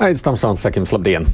Aizsmeļamies, 0.00 0.22
Tomsons, 0.24 0.62
sakim, 0.64 0.86
labdien! 0.88 1.26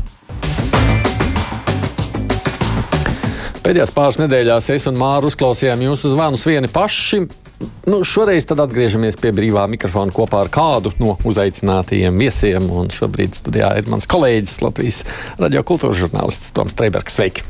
Pēdējās 3.63 3.93
pāris 3.95 4.19
nedēļās 4.19 4.71
es 4.75 4.89
un 4.91 4.99
Māra 4.99 5.29
uzklausījām 5.31 5.85
jūsu 5.85 6.11
zvanus 6.11 6.43
vieni 6.47 6.71
paši. 6.71 7.21
Nu, 7.87 8.01
šoreiz 8.03 8.49
atgriežamies 8.51 9.19
pie 9.23 9.31
brīvā 9.35 9.69
mikrofona 9.71 10.11
kopā 10.15 10.43
ar 10.43 10.51
kādu 10.51 10.91
no 10.99 11.15
uzaicinātajiem 11.27 12.19
viesiem. 12.19 12.67
Un 12.67 12.91
šobrīd 12.91 13.39
studijā 13.39 13.71
ir 13.79 13.87
mans 13.91 14.11
kolēģis, 14.11 14.59
Latvijas 14.67 15.01
radiokultūras 15.39 16.03
žurnālists 16.03 16.51
Toms 16.55 16.75
Streibergs. 16.75 17.21
Sveiki! 17.21 17.47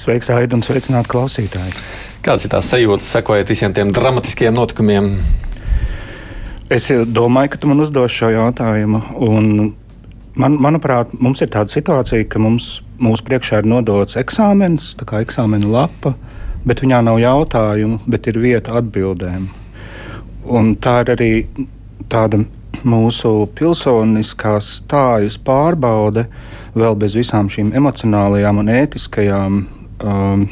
Sveiks, 0.00 0.32
Aida, 0.32 0.56
un 0.56 0.64
sveicināt 0.64 1.12
klausītāji! 1.12 1.76
Kādas 2.24 2.48
ir 2.48 2.56
tās 2.56 2.72
sajūtas, 2.72 3.12
sekojot 3.18 3.52
visiem 3.52 3.76
tiem 3.76 3.92
dramatiskiem 3.92 4.56
notikumiem? 4.56 5.12
Es 6.72 6.88
domāju, 6.88 7.52
ka 7.52 7.60
tu 7.60 7.68
man 7.68 7.84
uzdosi 7.84 8.22
šo 8.24 8.32
jautājumu. 8.32 9.04
Man, 10.34 10.56
manuprāt, 10.58 11.12
mums 11.22 11.44
ir 11.44 11.50
tāda 11.54 11.70
situācija, 11.70 12.26
ka 12.26 12.40
mums, 12.42 12.80
mūsu 12.98 13.22
priekšā 13.26 13.60
ir 13.62 13.68
nodots 13.70 14.18
eksāmenis, 14.18 14.88
tā 14.98 15.06
kā 15.06 15.20
eksāmena 15.22 15.68
lapa, 15.70 16.16
bet 16.66 16.82
viņā 16.82 16.98
nav 17.06 17.20
jautājumu, 17.22 18.00
bet 18.10 18.26
ir 18.32 18.40
vieta 18.42 18.74
atbildēm. 18.80 19.44
Un 20.50 20.72
tā 20.82 20.96
ir 21.04 21.12
arī 21.14 21.28
tāda 22.10 22.40
mūsu 22.82 23.30
pilsoniskā 23.54 24.56
stājas 24.58 25.38
pārbaude, 25.38 26.26
vēl 26.74 26.98
bez 26.98 27.14
visām 27.14 27.46
šīm 27.46 27.70
emocionālajām 27.78 28.58
un 28.64 28.72
ētiskajām 28.74 29.60
um, 29.62 30.44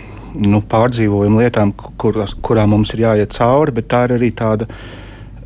nu, 0.46 0.62
pārdzīvojuma 0.62 1.42
lietām, 1.42 1.74
kuras, 1.98 2.36
kurām 2.38 2.76
mums 2.76 2.94
ir 2.94 3.02
jāiet 3.08 3.34
cauri, 3.34 3.74
bet 3.80 3.90
tā 3.90 4.06
ir 4.06 4.16
arī 4.20 4.30
tāda, 4.30 4.70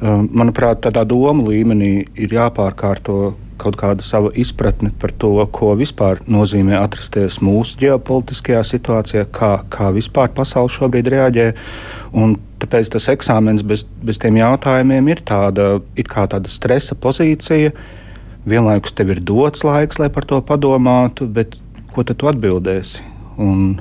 um, 0.02 0.28
manuprāt, 0.28 0.84
tādā 0.84 1.08
doma 1.08 1.48
līmenī 1.48 1.94
ir 2.20 2.36
jāpārkārto 2.36 3.32
kaut 3.60 3.78
kāda 3.80 4.04
sava 4.04 4.30
izpratne 4.38 4.92
par 5.00 5.12
to, 5.16 5.32
ko 5.52 5.72
vispār 5.78 6.20
nozīmē 6.30 6.76
atrasties 6.78 7.38
mūsu 7.44 7.78
ģeopolitiskajā 7.82 8.62
situācijā, 8.66 9.24
kā, 9.34 9.52
kā 9.72 9.90
vispār 9.96 10.32
pasaule 10.36 10.72
šobrīd 10.72 11.10
reaģē. 11.12 11.48
Un 12.16 12.36
tāpēc 12.62 12.92
tas 12.94 13.08
eksāmenis 13.12 13.64
bez, 13.66 13.84
bez 14.04 14.20
tiem 14.22 14.38
jautājumiem 14.40 15.12
ir 15.12 15.24
tāda, 15.26 15.76
tāda 16.06 16.52
stresa 16.52 16.96
pozīcija. 16.98 17.74
Vienlaikus 18.46 18.94
tev 18.94 19.10
ir 19.16 19.24
dots 19.26 19.66
laiks, 19.66 19.98
lai 20.00 20.08
par 20.12 20.28
to 20.28 20.38
padomātu, 20.46 21.26
bet 21.26 21.58
ko 21.92 22.06
tad 22.06 22.20
tu 22.20 22.30
atbildēsi? 22.30 23.04
Un, 23.42 23.76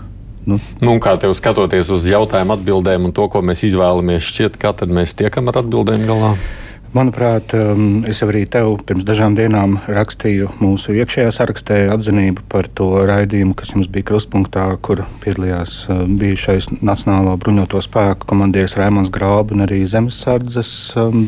Nu. 0.45 0.59
Nu, 0.77 0.91
kā 1.01 1.15
tev 1.17 1.31
skatoties 1.33 1.89
uz 1.89 2.03
jautājumu 2.05 2.53
atbildēm 2.53 3.07
un 3.07 3.13
to, 3.17 3.25
ko 3.33 3.41
mēs 3.41 3.63
izvēlamies, 3.65 4.27
šķiet, 4.29 4.59
kā 4.61 4.75
tad 4.77 4.93
mēs 4.93 5.15
tiekam 5.17 5.49
ar 5.49 5.63
atbildēm 5.63 6.05
galā? 6.05 6.35
Manuprāt, 6.95 7.51
um, 7.59 8.05
es 8.07 8.21
arī 8.23 8.45
tev 8.47 8.77
pirms 8.87 9.03
dažām 9.03 9.33
dienām 9.35 9.73
rakstīju 9.83 10.53
mūsu 10.61 10.93
iekšējā 10.95 11.33
sarakstē 11.35 11.79
atzinību 11.91 12.45
par 12.47 12.69
to 12.71 12.87
raidījumu, 13.09 13.51
kas 13.59 13.73
jums 13.73 13.89
bija 13.91 14.07
krustpunktā, 14.13 14.69
kur 14.79 15.01
piedalījās 15.25 15.73
um, 15.91 16.15
bijušais 16.21 16.69
Nacionālo 16.79 17.35
bruņoto 17.41 17.83
spēku 17.83 18.29
komandieris 18.31 18.77
Raimons 18.79 19.11
Graubi 19.11 19.57
un 19.57 19.65
arī 19.67 19.81
Zemesardzes 19.91 20.71
um, 21.01 21.27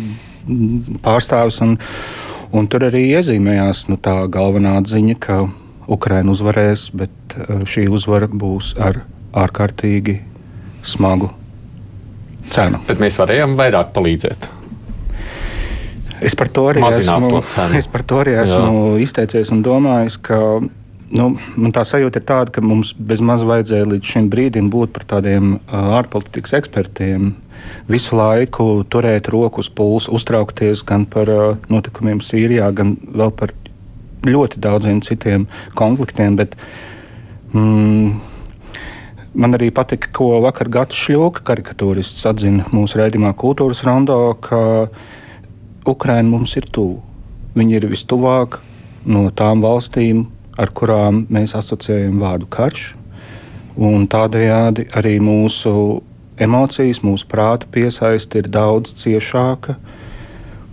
pārstāvis. 1.03 1.59
Un, 1.65 1.75
un 2.55 2.71
tur 2.71 2.87
arī 2.87 3.03
iezīmējās 3.19 3.89
nu, 3.91 3.99
tā 3.99 4.21
galvenā 4.31 4.77
atziņa, 4.79 5.19
ka 5.19 5.43
Ukraina 5.91 6.31
uzvarēs, 6.31 6.93
bet 6.95 7.39
uh, 7.41 7.65
šī 7.67 7.89
uzvara 7.91 8.31
būs 8.31 8.77
ar 8.79 9.03
ārkārtīgi 9.35 10.21
smagu 10.87 11.33
cenu. 12.55 12.79
Bet 12.87 13.03
mēs 13.03 13.19
varējām 13.19 13.59
vairāk 13.59 13.91
palīdzēt. 13.97 14.55
Es 16.21 16.35
par 16.37 16.49
to 16.49 16.65
arī 16.71 16.81
esmu, 16.87 17.41
es 17.79 17.87
par 17.91 18.03
to 18.07 18.21
arī 18.23 18.37
esmu 18.41 18.97
izteicies 19.03 19.51
un 19.53 19.63
domājis, 19.65 20.17
ka 20.23 20.39
nu, 20.61 21.27
man 21.55 21.73
tā 21.75 21.83
sajūta 21.87 22.21
ir 22.21 22.27
tāda, 22.27 22.53
ka 22.55 22.63
mums 22.65 22.93
bezmaz 22.97 23.45
vajadzēja 23.47 23.89
līdz 23.93 24.13
šim 24.13 24.29
brīdim 24.31 24.71
būt 24.73 24.93
par 24.95 25.05
tādiem 25.15 25.57
ārpolitikas 25.69 26.57
ekspertiem. 26.59 27.35
Visu 27.91 28.17
laiku 28.17 28.83
turēt 28.89 29.29
roku 29.33 29.61
uz 29.63 29.69
pulsa, 29.69 30.11
uztraukties 30.15 30.83
gan 30.87 31.05
par 31.09 31.29
notikumiem 31.71 32.21
Sīrijā, 32.23 32.69
gan 32.75 32.95
vēl 33.01 33.33
par 33.37 33.53
ļoti 34.27 34.61
daudziem 34.63 35.03
citiem 35.05 35.47
konfliktiem. 35.77 36.39
Bet, 36.39 36.57
mm, 37.53 38.33
Man 39.37 39.53
arī 39.53 39.67
patika, 39.69 40.07
ko 40.17 40.39
vakar 40.41 40.65
Gatis 40.73 40.97
Šļoka, 40.97 41.43
karikatūrists, 41.45 42.23
atzina 42.25 42.63
mūsu 42.73 42.97
raidījumā 42.97 43.35
Kultūras 43.37 43.83
Rondo, 43.85 44.15
ka 44.41 44.61
uh, 44.87 45.06
Ukraina 45.87 46.29
mums 46.29 46.55
ir 46.59 46.67
tuvu. 46.71 46.99
Viņi 47.57 47.79
ir 47.79 47.87
vistuvāk 47.89 48.59
no 49.07 49.27
tām 49.31 49.63
valstīm, 49.63 50.25
ar 50.59 50.71
kurām 50.75 51.25
mēs 51.33 51.55
asociējam 51.57 52.19
vārdu 52.21 52.49
karš. 52.51 52.91
Tādējādi 53.77 54.87
arī 54.97 55.17
mūsu 55.21 56.01
emocijas, 56.41 57.03
mūsu 57.05 57.27
prāta 57.29 57.69
piesaiste 57.71 58.41
ir 58.41 58.49
daudz 58.53 58.95
ciešāka. 58.97 59.77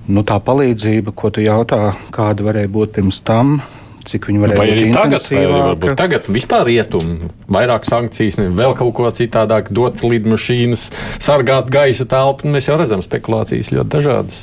Nu, 0.08 0.25
tā 0.25 0.36
palīdzība, 0.44 1.14
ko 1.16 1.31
tu 1.32 1.44
jautā, 1.44 1.94
kāda 2.12 2.44
varēja 2.44 2.69
būt 2.72 2.96
pirms 2.98 3.22
tam, 3.25 3.58
cik 4.04 4.28
viņi 4.28 4.42
varēja 4.42 4.64
būt 4.64 4.96
tagad, 4.96 5.28
vai 5.32 5.44
varbūt 5.48 5.94
tagad 5.96 6.28
vispār 6.32 6.66
rietumu, 6.69 7.31
vairāk 7.48 7.88
sankcijas, 7.88 8.36
vēl 8.36 8.76
kaut 8.76 8.92
ko 8.98 9.08
citādāk, 9.16 9.70
dot 9.72 10.02
lidmašīnas, 10.04 10.91
sargāt 11.25 11.72
gaisa 11.72 12.04
telpu. 12.08 12.50
Mēs 12.52 12.69
jau 12.69 12.76
redzam 12.81 13.04
spekulācijas 13.04 13.72
ļoti 13.72 13.94
dažādas. 13.96 14.42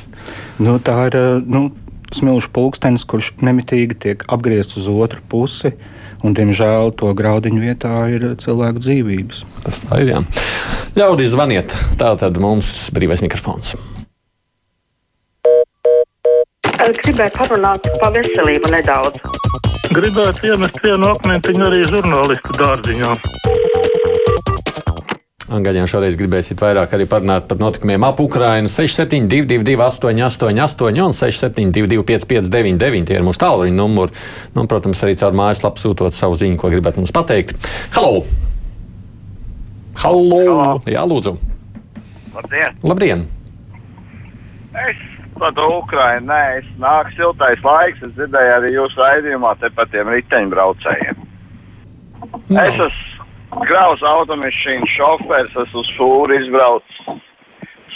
Nu, 0.60 0.76
tā 0.84 0.98
ir 1.08 1.18
nu, 1.48 1.70
smilšu 2.16 2.52
pulkstenis, 2.54 3.06
kurš 3.08 3.32
nemitīgi 3.44 3.98
tiek 4.04 4.26
apgriezts 4.32 4.80
uz 4.82 4.90
otru 4.92 5.24
pusi. 5.32 5.76
Un, 6.22 6.36
diemžēl 6.38 6.92
to 7.00 7.10
graudiņu 7.18 7.64
vietā 7.64 7.96
ir 8.14 8.28
cilvēku 8.38 8.84
dzīvības. 8.84 9.40
Tas 9.64 9.82
tā 9.82 10.04
ir. 10.04 10.12
Jā. 10.14 10.20
Ļaudis, 11.00 11.32
zvaniet, 11.34 11.74
tā 11.98 12.12
tad 12.20 12.38
mums 12.42 12.92
brīvais 12.94 13.24
mikrofons. 13.26 13.74
Gribēju 17.02 17.34
parunāt 17.38 17.88
par 18.02 18.14
veselību 18.14 18.70
nedaudz. 18.74 19.22
Gribētu 19.92 20.52
iemest 20.52 20.78
vienu 20.84 21.10
akmentiņu 21.12 21.68
arī 21.68 21.82
žurnālistu 21.90 22.58
dārziņā. 22.58 23.16
Gaļām 25.52 25.88
šoreiz 25.90 26.16
gribēsiet 26.16 26.62
vairāk 26.64 26.94
arī 26.96 27.04
parunāt 27.12 27.50
par 27.50 27.60
notikumiem 27.60 28.06
ap 28.08 28.22
Ukrajinu. 28.24 28.70
6722, 28.72 29.76
888, 29.84 31.02
un 31.04 31.16
672, 31.18 32.06
559, 32.08 33.10
tie 33.10 33.18
ir 33.20 33.26
mūsu 33.28 33.42
tālruņa 33.44 33.76
numuri. 33.76 34.16
Nu, 34.56 34.64
un, 34.64 34.70
protams, 34.72 35.02
arī 35.04 35.18
caur 35.20 35.36
mājaslapu 35.36 35.84
sūtot 35.84 36.16
savu 36.16 36.40
ziņu, 36.40 36.56
ko 36.62 36.72
gribat 36.72 37.02
mums 37.02 37.12
pateikt. 37.12 37.60
Halo! 37.98 38.24
Halo! 40.00 40.40
Halo. 40.40 40.80
Jā, 40.88 41.04
lūdzu! 41.04 41.36
Labdien! 42.38 42.80
Labdien. 42.88 43.28
Es 44.88 45.04
par 45.36 45.52
to 45.58 45.68
Ukrainu. 45.82 46.32
Nē, 46.32 46.42
es 46.62 46.74
nāku 46.80 47.12
siltais 47.18 47.60
laiks. 47.66 48.00
Es 48.08 48.16
dzirdēju 48.16 48.56
arī 48.56 48.76
jūsu 48.78 49.04
raidījumā 49.04 49.58
te 49.60 49.76
par 49.76 49.92
tiem 49.92 50.16
riteņbraucējiem. 50.16 51.26
No. 52.32 52.62
Es 52.62 52.72
esmu 52.72 53.11
Kraus 53.52 54.02
automašīnu 54.06 54.88
šofērs, 54.96 55.56
es 55.66 55.74
uz 55.76 55.90
fūru 55.98 56.38
izbraucu, 56.40 57.16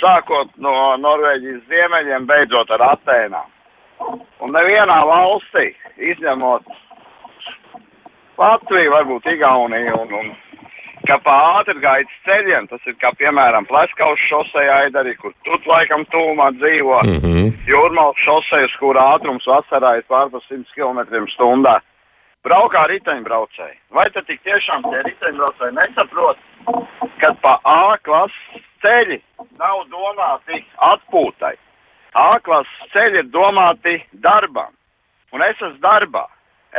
sākot 0.02 0.52
no 0.60 0.74
Norvēģijas 1.00 1.62
ziemeļiem, 1.72 2.28
beidzot 2.28 2.74
ar 2.76 2.84
Atēnām. 2.92 3.48
Un 4.44 4.52
nevienā 4.52 4.98
valstī, 5.08 5.70
izņemot 6.12 6.68
Latviju, 8.36 8.92
varbūt 8.92 9.30
Igauniju 9.32 9.96
un, 10.02 10.14
un 10.20 10.34
ka 11.08 11.22
pa 11.24 11.38
ātrgaitas 11.62 12.20
ceļiem, 12.28 12.68
tas 12.68 12.84
ir 12.90 12.98
kā 13.00 13.14
piemēram 13.16 13.68
Pleskavas 13.70 14.20
šoseja 14.28 14.82
aidarī, 14.84 15.16
kur 15.22 15.32
tu 15.48 15.56
laikam 15.72 16.04
tūmā 16.12 16.52
dzīvo, 16.60 17.00
mm 17.08 17.20
-hmm. 17.24 17.52
Jūrmals 17.72 18.20
šosejas, 18.28 18.76
kur 18.80 19.00
ātrums 19.00 19.48
vasarā 19.48 19.98
ir 19.98 20.06
pār 20.12 20.30
pa 20.30 20.44
100 20.52 20.68
km 20.76 21.26
stundā 21.32 21.80
braukā 22.46 22.86
riteņbraucēji. 22.92 23.78
Vai 23.96 24.06
tad 24.14 24.28
tik 24.30 24.42
tiešām 24.46 24.86
tie 24.86 25.02
riteņbraucēji 25.10 25.78
nesaprot, 25.80 26.42
ka 27.22 27.34
pa 27.42 27.58
A 27.66 27.98
klases 28.06 28.64
ceļi 28.84 29.20
nav 29.60 29.86
domāti 29.92 30.62
atpūtai. 30.92 31.56
A 32.16 32.30
klases 32.46 32.94
ceļi 32.94 33.24
ir 33.24 33.32
domāti 33.34 33.98
darbam. 34.24 34.72
Un 35.34 35.44
es 35.44 35.58
esmu 35.60 35.82
darbā, 35.84 36.26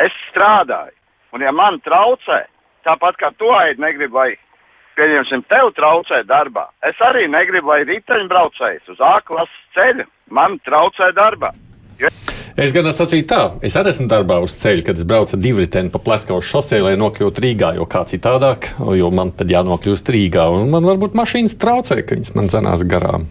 es 0.04 0.14
strādāju. 0.30 0.94
Un 1.34 1.42
ja 1.44 1.52
man 1.52 1.80
traucē, 1.84 2.46
tāpat 2.86 3.18
kā 3.20 3.32
tu 3.36 3.50
aidi 3.58 3.82
negribu, 3.82 4.16
lai, 4.16 4.38
pieņemsim, 4.96 5.42
tev 5.50 5.74
traucē 5.76 6.22
darbā, 6.24 6.68
es 6.88 6.96
arī 7.04 7.26
negribu, 7.28 7.74
lai 7.74 7.82
riteņbraucējs 7.90 8.94
uz 8.94 9.02
A 9.04 9.18
klases 9.26 9.62
ceļu 9.76 10.06
man 10.30 10.60
traucē 10.64 11.10
darbā. 11.18 11.52
Es 12.56 12.72
gan 12.72 12.86
sacīju 12.88 13.26
tā, 13.28 13.40
es 13.60 13.74
arī 13.76 13.90
esmu 13.92 14.06
darbā 14.08 14.38
uz 14.40 14.54
ceļa, 14.56 14.84
kad 14.86 14.96
es 14.96 15.04
braucu 15.04 15.34
ar 15.36 15.40
divriteni 15.44 15.90
pa 15.92 16.00
Pleskavas 16.00 16.46
šosei, 16.48 16.80
lai 16.80 16.94
nokļūtu 16.96 17.42
Rīgā, 17.44 17.74
jo 17.76 17.84
kā 17.84 18.00
citādāk, 18.08 18.70
jo 18.96 19.10
man 19.12 19.34
tad 19.36 19.52
jānokļūst 19.52 20.08
Rīgā. 20.16 20.46
Un 20.56 20.70
man 20.72 20.88
varbūt 20.88 21.18
mašīnas 21.18 21.58
traucē, 21.60 22.00
ka 22.06 22.16
viņas 22.16 22.32
man 22.38 22.48
zenās 22.48 22.86
garām. 22.88 23.26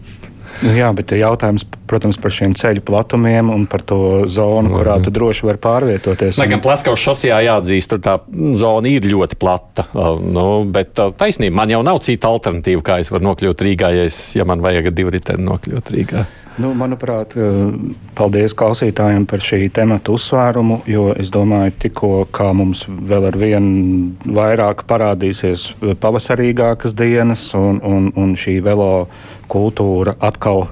Nu, 0.63 0.71
jā, 0.71 0.87
bet 0.95 1.11
jautājums, 1.11 1.65
protams, 1.89 2.15
par 2.21 2.31
šiem 2.31 2.53
ceļu 2.55 2.79
platumiem 2.87 3.49
un 3.51 3.65
par 3.67 3.81
to 3.83 3.97
zonu, 4.31 4.69
Mhm. 4.69 4.77
kurā 4.77 5.03
tu 5.03 5.11
droši 5.11 5.43
vari 5.49 5.57
pārvietoties. 5.57 6.37
Lai 6.37 6.47
gan 6.47 6.61
Plaskaus 6.61 7.01
šosijā 7.01 7.41
jāatzīst, 7.43 7.89
tur 7.91 7.99
tā 7.99 8.19
zona 8.55 8.87
ir 8.87 9.01
ļoti 9.01 9.35
plata. 9.41 9.87
Uh, 9.93 10.15
Nu, 10.21 10.63
bet 10.69 10.97
uh, 10.99 11.11
taisnība, 11.11 11.55
man 11.55 11.69
jau 11.69 11.81
nav 11.83 11.99
cita 12.05 12.29
alternatīva, 12.29 12.81
kā 12.81 12.99
es 13.01 13.09
varu 13.11 13.25
nokļūt 13.33 13.65
Rīgā, 13.67 13.91
ja, 13.97 14.05
es, 14.05 14.35
ja 14.35 14.45
man 14.45 14.61
vajag 14.61 14.93
divu 14.93 15.11
riteni 15.11 15.43
nokļūt 15.43 15.91
Rīgā. 15.91 16.25
Nu, 16.55 16.69
manuprāt, 16.71 17.33
eh, 17.35 17.95
paldies 18.15 18.53
klausītājiem 18.55 19.25
par 19.27 19.41
šī 19.43 19.67
temata 19.75 20.13
uzsvērumu, 20.15 20.77
jo 20.87 21.09
es 21.11 21.27
domāju, 21.31 21.73
tikko 21.83 22.11
kā 22.31 22.53
mums 22.55 22.85
vēl 22.87 23.27
ar 23.27 23.35
vienu 23.35 24.13
vairāk 24.23 24.85
parādīsies 24.87 25.73
pavasarīgākas 25.99 26.95
dienas, 26.95 27.49
un, 27.59 27.81
un, 27.83 28.07
un 28.15 28.31
šī 28.39 28.61
velo 28.63 29.09
kultūra 29.51 30.15
atkal 30.23 30.69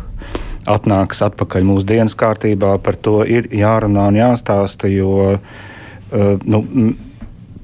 atnāks 0.64 1.20
atpakaļ 1.28 1.68
mūsu 1.68 1.90
dienas 1.92 2.16
kārtībā, 2.16 2.78
par 2.80 2.96
to 2.96 3.20
ir 3.28 3.52
jārunā 3.52 4.08
un 4.08 4.22
jāstāsta, 4.22 4.88
jo 4.88 5.34
eh, 5.36 6.38
nu, 6.48 6.64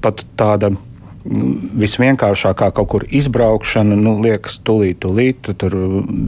pat 0.04 0.26
tāda 0.36 0.74
visvienkāršākā 1.24 2.70
kaut 2.76 2.88
kur 2.94 3.04
izbraukšana, 3.04 3.96
nu, 3.98 4.16
liekas, 4.24 4.60
tūlīt, 4.64 5.02
tūlīt, 5.04 5.42
tu 5.44 5.54
tur 5.58 5.76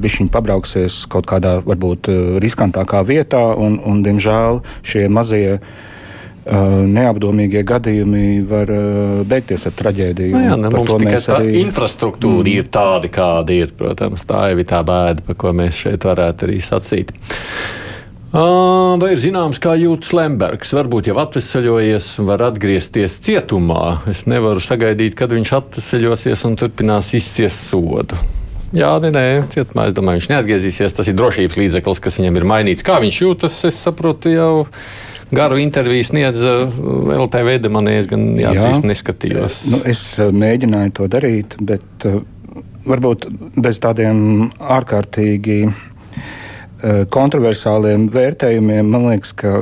bišķiņi 0.03 0.33
pabrauksies 0.33 0.99
kaut 1.13 1.29
kādā 1.31 1.59
varbūt 1.65 2.13
eh, 2.13 2.21
riskantākā 2.45 3.01
vietā, 3.09 3.41
un, 3.57 3.81
un 3.89 4.05
diemžēl 4.05 4.61
šie 4.85 5.07
mazie 5.13 5.57
uh, 5.57 5.73
neapdomīgie 6.93 7.63
gadījumi 7.67 8.43
var 8.49 8.73
uh, 8.75 9.21
beigties 9.29 9.65
ar 9.71 9.77
traģēdiju. 9.81 10.35
Nu, 10.37 10.43
jā, 10.45 10.59
ne, 10.61 10.73
mums 10.75 10.97
tikai 11.01 11.21
tā 11.25 11.39
arī- 11.39 11.61
infrastruktūra 11.63 12.45
mm. 12.45 12.57
ir 12.59 12.69
tāda, 12.77 13.13
kāda 13.13 13.57
ir. 13.57 13.73
Protams, 13.79 14.27
tā 14.29 14.51
jau 14.53 14.59
ir 14.61 14.69
tā 14.69 14.83
bēda, 14.87 15.25
par 15.29 15.41
ko 15.41 15.55
mēs 15.57 15.85
šeit 15.87 16.05
varētu 16.09 16.51
arī 16.51 16.61
sacīt. 16.65 17.15
Vai 18.33 19.11
ir 19.13 19.19
zināms, 19.21 19.59
kā 19.61 19.75
jūtas 19.77 20.15
Lembergs? 20.17 20.71
Varbūt 20.73 21.11
jau 21.11 21.19
atvesaļojies 21.21 22.07
un 22.23 22.31
var 22.31 22.47
atgriezties 22.47 23.19
cietumā. 23.27 23.99
Es 24.09 24.23
nevaru 24.25 24.63
sagaidīt, 24.65 25.19
kad 25.19 25.35
viņš 25.37 25.53
atvesaļosies 25.59 26.47
un 26.49 26.57
turpinās 26.57 27.13
izciest 27.19 27.69
sodu. 27.69 28.17
Jā, 28.73 28.95
nē, 29.05 29.11
nē, 29.13 29.25
cietumā 29.53 29.91
es 29.91 29.97
domāju, 29.99 30.23
viņš 30.23 30.31
neatgriezīsies. 30.33 30.97
Tas 30.97 31.13
ir 31.13 31.19
drošības 31.19 31.61
līdzeklis, 31.61 32.01
kas 32.01 32.17
viņam 32.23 32.41
ir 32.41 32.49
mainīts. 32.49 32.87
Kā 32.89 32.97
viņš 33.05 33.21
jūtas, 33.21 33.59
es 33.69 33.85
saprotu 33.85 34.33
jau. 34.33 34.53
Garu 35.33 35.61
interviju 35.61 36.09
sniedza 36.09 36.57
LTV 37.13 37.61
demonē, 37.67 37.99
es 38.01 38.09
gan 38.09 38.31
jāatzīst, 38.41 38.89
neskatījos. 38.89 39.61
Nu, 39.73 39.85
es 39.93 40.03
mēģināju 40.17 40.97
to 40.97 41.13
darīt, 41.13 41.61
bet 41.61 42.09
varbūt 42.89 43.29
bez 43.61 43.81
tādiem 43.81 44.51
ārkārtīgi 44.57 45.67
kontroversāliem 47.15 48.09
vērtējumiem. 48.13 48.89
Man 48.91 49.09
liekas, 49.11 49.35
ka 49.39 49.61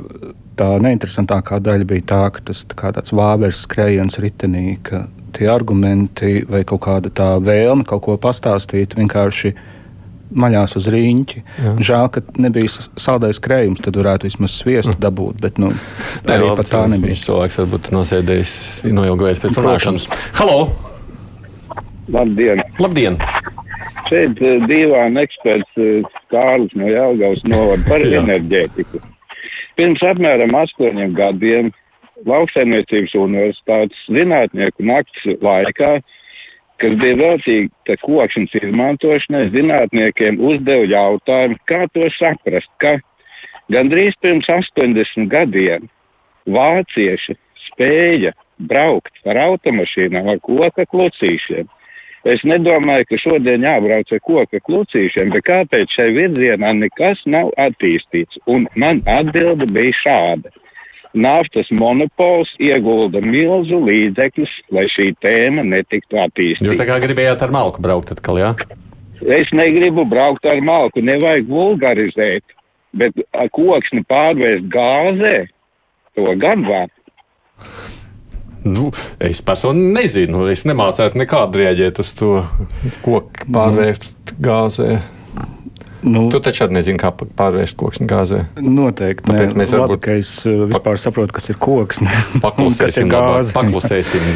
tā 0.61 0.69
neinteresantākā 0.85 1.61
daļa 1.65 1.89
bija 1.89 2.07
tā, 2.13 2.23
ka 2.35 2.45
tas 2.51 2.63
tā 2.69 2.77
kā 2.79 2.93
tāds 2.97 3.15
vāveres 3.17 3.65
skrējiens 3.67 4.21
ritenī, 4.23 4.79
ka 4.85 5.07
tie 5.37 5.51
argumenti 5.53 6.41
vai 6.49 6.65
kaut 6.69 6.83
kāda 6.87 7.13
tā 7.15 7.35
vēlme 7.43 7.87
kaut 7.89 8.05
ko 8.07 8.17
pastāstīt 8.21 8.97
vienkārši 8.99 9.55
maļās 10.31 10.77
uz 10.79 10.87
rīņķi. 10.95 11.43
Žēl, 11.83 12.11
ka 12.15 12.23
nebija 12.39 12.71
saldais 13.01 13.41
krējums, 13.43 13.83
tad 13.83 13.99
varētu 13.99 14.29
vismaz 14.29 14.55
sviestu 14.61 14.95
dabūt, 15.03 15.41
bet 15.43 15.59
nu, 15.63 15.73
Nē, 15.73 16.37
arī 16.37 16.47
labi, 16.47 16.61
pat 16.63 16.71
tā 16.71 16.85
nebija. 16.91 17.19
Cilvēks 17.25 17.59
varbūt 17.65 17.91
nosēdējis, 17.97 18.55
noilgojies 18.95 19.43
pēc 19.43 19.59
runāšanas. 19.59 20.07
Halo! 20.39 20.63
Labdien! 22.11 22.63
Labdien! 22.83 23.19
Šeit 24.11 24.41
uh, 24.43 24.65
divāna 24.67 25.23
eksperts 25.23 25.79
uh, 25.79 26.21
Kārlis 26.33 26.75
no 26.79 26.89
Jelgavas 26.91 27.45
novada 27.47 27.85
par 27.87 28.03
Jā. 28.03 28.25
enerģētiku. 28.25 28.99
Pirms 29.79 30.03
apmēram 30.05 30.57
astoņiem 30.59 31.15
gadiem 31.15 31.71
Lauksaimniecības 32.29 33.15
universitātes 33.17 34.01
zinātnieku 34.13 34.85
nakts 34.85 35.23
laikā, 35.41 35.93
kas 36.83 36.97
bija 37.01 37.17
veltīta 37.21 37.97
kokšanas 38.03 38.59
izmantošanai, 38.61 39.47
zinātniekiem 39.55 40.41
uzdeva 40.51 40.85
jautājumu, 40.91 41.57
kā 41.71 41.87
to 41.95 42.11
saprast, 42.19 42.69
ka 42.83 42.99
gandrīz 43.73 44.17
pirms 44.21 44.51
80 44.53 45.31
gadiem 45.33 45.89
vācieši 46.51 47.39
spēja 47.71 48.35
braukt 48.61 49.15
ar 49.29 49.41
automašīnām 49.47 50.29
ar 50.35 50.41
koka 50.45 50.87
klucīšiem. 50.91 51.69
Es 52.29 52.43
nedomāju, 52.45 53.07
ka 53.09 53.17
šodien 53.17 53.63
jābrauc 53.65 54.11
ar 54.13 54.21
koka 54.27 54.61
klucīšiem, 54.67 55.31
bet 55.33 55.47
kāpēc 55.47 55.95
šai 55.97 56.11
virzienā 56.19 56.75
nekas 56.77 57.23
nav 57.25 57.49
attīstīts? 57.57 58.37
Un 58.51 58.67
man 58.77 59.01
atbilde 59.09 59.69
bija 59.73 59.95
šāda. 60.03 60.53
Naftas 61.17 61.71
monopols 61.75 62.53
iegulda 62.63 63.23
milzu 63.25 63.81
līdzekļus, 63.87 64.53
lai 64.77 64.85
šī 64.93 65.09
tēma 65.25 65.65
netiktu 65.67 66.21
attīstīta. 66.21 66.69
Jūs 66.69 66.79
tā 66.79 66.87
kā 66.87 67.01
gribējāt 67.03 67.43
ar 67.47 67.55
malku 67.57 67.83
braukt 67.83 68.13
atkal, 68.15 68.39
jā? 68.39 68.53
Es 69.21 69.51
negribu 69.57 70.05
braukt 70.09 70.45
ar 70.49 70.61
malku, 70.65 71.03
nevajag 71.05 71.49
vulgarizēt, 71.49 72.55
bet 73.01 73.17
koksni 73.57 74.05
pārvērst 74.09 74.69
gāzē, 74.73 75.35
to 76.15 76.37
gan 76.41 76.69
var. 76.69 76.93
Nu, 78.65 78.91
es 79.21 79.41
personīgi 79.47 79.95
nezinu. 79.97 80.45
Es 80.53 80.67
nemācētu 80.69 81.17
nekādu 81.23 81.63
rēģēt 81.63 82.03
uz 82.03 82.11
to 82.19 82.43
koku 83.05 83.47
pārvērst 83.53 84.35
gāzē. 84.41 84.99
Nu, 86.01 86.31
Tu 86.33 86.39
taču 86.41 86.63
arī 86.65 86.79
nezini, 86.79 86.97
kā 86.97 87.11
pārvērst 87.13 87.77
koksni 87.77 88.07
gāzē. 88.09 88.39
Noteikti. 88.65 89.27
Nē, 89.29 89.35
Tāpēc 89.37 89.51
mēs 89.53 89.73
labi, 89.75 89.83
varbūt- 89.83 90.01
ka 90.07 90.15
es 90.17 90.31
uh, 90.49 90.63
vispār 90.71 90.97
saprotu, 90.97 91.35
kas 91.37 91.51
ir 91.53 91.59
koks. 91.61 92.01
ne? 92.01 92.09
Un 92.15 92.17
kas 92.17 92.33
ir 92.33 92.41
Paklusēsim, 92.47 93.11
labāk, 93.13 93.51
paklusēsim 93.53 94.31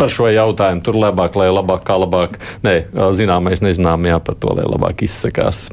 par 0.00 0.10
šo 0.10 0.26
jautājumu. 0.34 0.82
Tur 0.82 0.98
labāk, 0.98 1.38
lai 1.38 1.46
labāk, 1.54 1.84
kā 1.86 1.94
labāk. 2.02 2.40
Nē, 2.66 2.74
zināmais, 3.14 3.62
nezinām, 3.62 4.02
jā, 4.10 4.18
par 4.18 4.34
to, 4.42 4.50
lai 4.58 4.66
labāk 4.66 5.06
izsakās. 5.06 5.68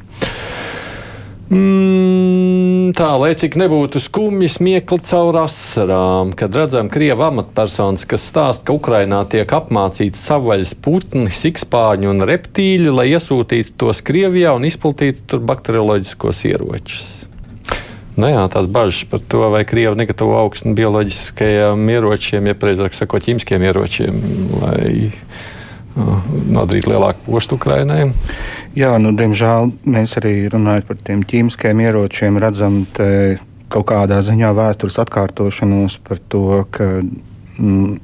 Mm, 1.50 2.53
tā, 2.92 3.14
lai 3.22 3.32
cik 3.40 3.56
nebūtu 3.62 4.02
skumji 4.04 4.50
smiekli 4.52 5.00
caur 5.08 5.38
asarām, 5.46 6.34
kad 6.36 6.56
redzam 6.60 6.90
krievu 6.92 7.24
amatpersonas, 7.30 8.04
kas 8.10 8.26
stāsta, 8.28 8.66
ka 8.68 8.76
Ukrainā 8.76 9.22
tiek 9.32 9.48
apmācīti 9.56 10.20
savvaļas 10.20 10.74
putni, 10.84 11.32
sikspāņi 11.32 12.12
un 12.12 12.28
reptīļi, 12.28 12.92
lai 12.92 13.08
iesūtītu 13.14 13.78
tos 13.80 14.04
Krievijā 14.04 14.52
un 14.58 14.68
izplatītu 14.68 15.24
tur 15.32 15.46
bakterioloģiskos 15.48 16.44
ieročus. 16.52 17.06
Nu 18.20 18.28
jā, 18.30 18.44
tās 18.52 18.68
bažas 18.70 19.08
par 19.10 19.24
to, 19.26 19.48
vai 19.56 19.64
Krievija 19.66 19.96
negatavo 19.98 20.36
augstu 20.42 20.76
bioloģiskajiem 20.78 21.88
ieročiem, 21.96 22.52
ja 22.52 22.60
precīzāk 22.60 23.00
sakot, 23.00 23.24
ķīmiskiem 23.26 23.64
ieročiem, 23.72 24.20
lai 24.60 24.92
uh, 25.96 26.24
nodarītu 26.54 26.94
lielāku 26.94 27.26
postu 27.28 27.58
Ukrainai. 27.60 28.08
Jā, 28.78 28.96
nu, 29.02 29.14
diemžēl 29.18 29.72
mēs 29.86 30.18
arī 30.22 30.36
runājot 30.54 30.88
par 30.90 31.02
tiem 31.06 31.24
ķīmiskiem 31.28 31.84
ieročiem, 31.86 32.40
redzam 32.42 32.84
kaut 33.74 33.88
kādā 33.90 34.20
ziņā 34.22 34.52
vēstures 34.58 35.00
atkārtošanos 35.02 36.00
par 36.06 36.22
to, 36.30 36.64
ka 36.74 36.90
mm, 37.02 38.00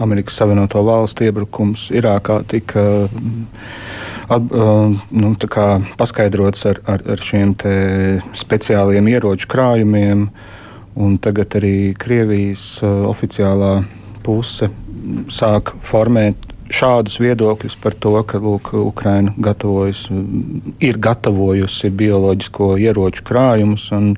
Amerikas 0.00 0.36
Savienoto 0.40 0.82
Valstu 0.84 1.26
iebrukums 1.28 1.88
Irākā 1.92 2.40
tika 2.48 2.84
mm, 3.08 3.46
at, 4.28 4.50
uh, 4.50 4.96
nu, 5.10 5.34
paskaidrots 6.00 6.66
ar, 6.72 6.82
ar, 6.88 7.04
ar 7.14 7.22
šiem 7.22 7.54
speciāliem 8.36 9.12
ieroču 9.12 9.48
krājumiem, 9.52 10.28
tagad 11.20 11.58
arī 11.60 11.92
Krievijas 12.00 12.64
uh, 12.80 13.04
oficiālā 13.12 13.78
puse 14.24 14.70
sāk 15.30 15.74
formēt 15.86 16.45
šādus 16.72 17.18
viedokļus 17.22 17.76
par 17.82 17.94
to, 17.98 18.14
ka 18.26 18.40
lūk, 18.42 18.72
Ukraina 18.78 19.34
gatavojas, 19.38 20.06
ir 20.82 20.98
gatavojusi 21.02 21.90
bioloģisko 21.90 22.74
ieroču 22.82 23.24
krājumus. 23.26 23.88
Un, 23.96 24.14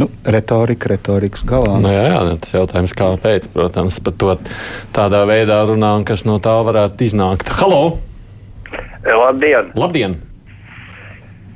nu, 0.00 0.08
retorika, 0.24 0.90
retorikas 0.94 1.44
galā. 1.48 1.78
Nu, 1.82 1.92
jā, 1.92 2.06
jā, 2.10 2.22
tas 2.42 2.56
jautājums, 2.56 2.96
kāpēc, 2.98 3.48
protams, 3.54 4.00
par 4.04 4.18
to 4.18 4.36
tādā 4.96 5.24
veidā 5.30 5.60
runā 5.68 5.94
un 6.00 6.06
kas 6.08 6.26
no 6.28 6.40
tā 6.42 6.56
varētu 6.66 7.08
iznākt. 7.08 7.52
Halo! 7.60 7.98
Labdien! 9.04 9.70
Labdien! 9.78 10.18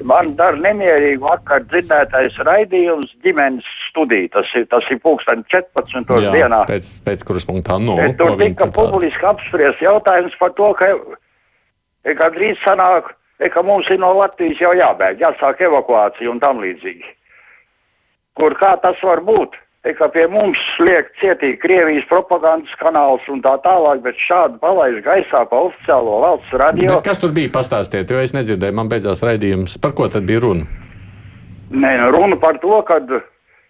Man 0.07 0.37
dara 0.39 0.59
nemierīgi 0.63 1.19
vakar 1.19 1.65
dzirdētais 1.67 2.37
raidījums 2.47 3.11
ģimenes 3.25 3.67
studija. 3.99 4.31
Tas 4.39 4.55
ir, 4.55 4.67
tas 4.71 4.87
ir 4.95 5.01
pulksten 5.03 5.43
14. 5.51 6.23
Jā, 6.23 6.33
dienā. 6.33 6.63
pēc, 6.71 6.89
pēc 7.03 7.25
kuras 7.27 7.47
punktā? 7.49 7.79
Nu, 7.83 7.99
E, 7.99 8.15
Tur 8.15 8.39
tika 8.39 8.69
tādu- 8.71 8.95
publiski 8.95 9.27
apspriests 9.27 9.83
jautājums 9.83 10.39
par 10.39 10.55
to, 10.55 10.73
ka 10.79 10.87
e, 10.95 12.15
gandrīz 12.15 12.57
sanāk, 12.63 13.11
e, 13.43 13.51
ka 13.51 13.63
mums 13.63 13.91
ir 13.91 13.99
no 13.99 14.15
Latvijas 14.15 14.61
jau 14.63 14.75
jābēg, 14.79 15.19
jāsāk 15.19 15.61
evakuācija 15.67 16.31
un 16.31 16.39
tam 16.39 16.63
līdzīgi. 16.63 17.17
Kur 18.39 18.55
kā 18.55 18.79
tas 18.81 18.97
var 19.03 19.21
būt? 19.27 19.59
ka 19.97 20.09
pie 20.13 20.27
mums 20.29 20.59
liek 20.85 21.09
cietī 21.21 21.55
Krievijas 21.61 22.05
propagandas 22.11 22.73
kanāls 22.81 23.25
un 23.33 23.41
tā 23.45 23.55
tālāk, 23.65 24.03
bet 24.05 24.19
šādi 24.27 24.59
palaiž 24.61 25.01
gaisā 25.07 25.45
pa 25.49 25.63
oficiālo 25.69 26.19
valsts 26.25 26.59
radio. 26.61 26.91
Bet 26.99 27.09
kas 27.09 27.23
tur 27.23 27.33
bija 27.33 27.53
pastāstiet, 27.55 28.11
jo 28.11 28.21
es 28.21 28.35
nedzirdēju, 28.37 28.77
man 28.77 28.91
beidzās 28.91 29.23
raidījums. 29.25 29.79
Par 29.81 29.95
ko 29.97 30.11
tad 30.13 30.27
bija 30.29 30.43
runa? 30.45 30.67
Nē, 31.71 31.93
nu, 32.03 32.11
runa 32.13 32.37
par 32.41 32.59
to, 32.63 32.81
ka 32.89 32.99
e, 33.01 33.21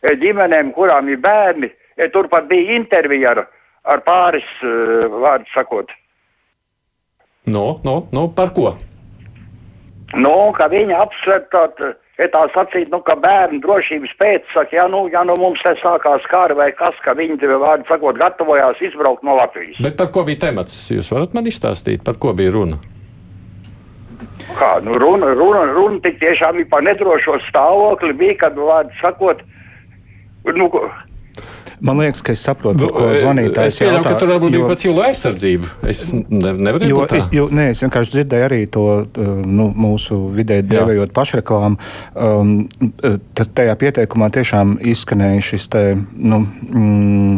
ģimenēm, 0.03 0.73
kurām 0.77 1.09
ir 1.09 1.21
bērni, 1.23 1.71
e, 1.97 2.09
turpat 2.15 2.49
bija 2.51 2.77
intervija 2.79 3.35
ar, 3.35 3.45
ar 3.89 4.05
pāris 4.07 4.47
uh, 4.63 5.09
vārdu 5.23 5.49
sakot. 5.55 5.91
No, 7.49 7.81
no, 7.85 8.03
no, 8.13 8.29
par 8.37 8.53
ko? 8.55 8.75
Nu, 10.17 10.35
ka 10.57 10.69
viņi 10.73 10.95
apsver 10.97 11.47
tādu 11.53 11.95
tā 12.19 12.43
sacīt, 12.51 12.89
nu, 12.91 12.99
ka 13.07 13.15
bērnu 13.23 13.61
drošības 13.63 14.15
pēc 14.19 14.47
saka, 14.51 14.75
ja 14.75 14.87
nu, 14.91 15.05
ja 15.13 15.23
nu 15.25 15.37
mums 15.39 15.61
te 15.63 15.75
sākās 15.79 16.25
kāri 16.33 16.57
vai 16.59 16.73
kas, 16.75 16.97
ka 17.05 17.15
viņi, 17.15 17.39
vārdu 17.63 17.87
sakot, 17.89 18.19
gatavojās 18.19 18.81
izbraukt 18.83 19.23
no 19.23 19.37
Latvijas. 19.39 19.79
Bet 19.85 19.99
par 20.01 20.11
ko 20.15 20.25
bija 20.27 20.49
temats? 20.49 20.89
Jūs 20.91 21.13
varat 21.15 21.37
man 21.37 21.47
izstāstīt, 21.47 22.03
par 22.05 22.19
ko 22.19 22.35
bija 22.35 22.57
runa? 22.57 22.81
Kā, 24.59 24.79
nu, 24.83 24.97
runa, 24.99 25.31
runa, 25.39 25.63
runa 25.77 26.03
tik 26.03 26.19
tiešām 26.19 26.59
ir 26.59 26.67
par 26.73 26.83
nedrošo 26.83 27.39
stāvokli, 27.47 28.17
bija, 28.19 28.41
kad, 28.43 28.59
vārdu 28.59 28.97
sakot, 28.99 29.45
nu, 30.57 30.71
Man 31.81 31.99
liekas, 31.99 32.23
ka 32.27 32.35
es 32.35 32.43
saprotu, 32.43 32.89
ko 32.91 33.13
zvanītājs 33.15 33.55
jautā. 33.55 33.67
Es 33.71 33.79
pieļauju, 33.79 34.05
ka 34.07 34.15
tur 34.19 34.31
varbūt 34.33 34.55
bija 34.57 34.71
par 34.71 34.79
cilvēku 34.83 35.05
aizsardzību. 35.13 35.71
Es 35.93 36.01
ne, 36.17 36.53
nevaru 36.67 36.89
jo, 36.91 37.05
es, 37.15 37.29
jo, 37.35 37.45
nē, 37.55 37.69
es 37.75 37.83
vienkārši 37.85 38.15
dzirdēju 38.17 38.47
arī 38.49 38.61
to 38.75 38.85
nu, 39.47 39.69
mūsu 39.79 40.19
vidē 40.35 40.59
dēvējot 40.67 41.15
pašreklāmu. 41.15 41.79
Um, 42.19 42.55
tas 43.39 43.51
tajā 43.55 43.79
pieteikumā 43.79 44.31
tiešām 44.35 44.79
izskanēja 44.91 45.45
šis 45.53 45.69
te, 45.71 45.85
nu, 46.19 46.43
mm, 46.43 47.37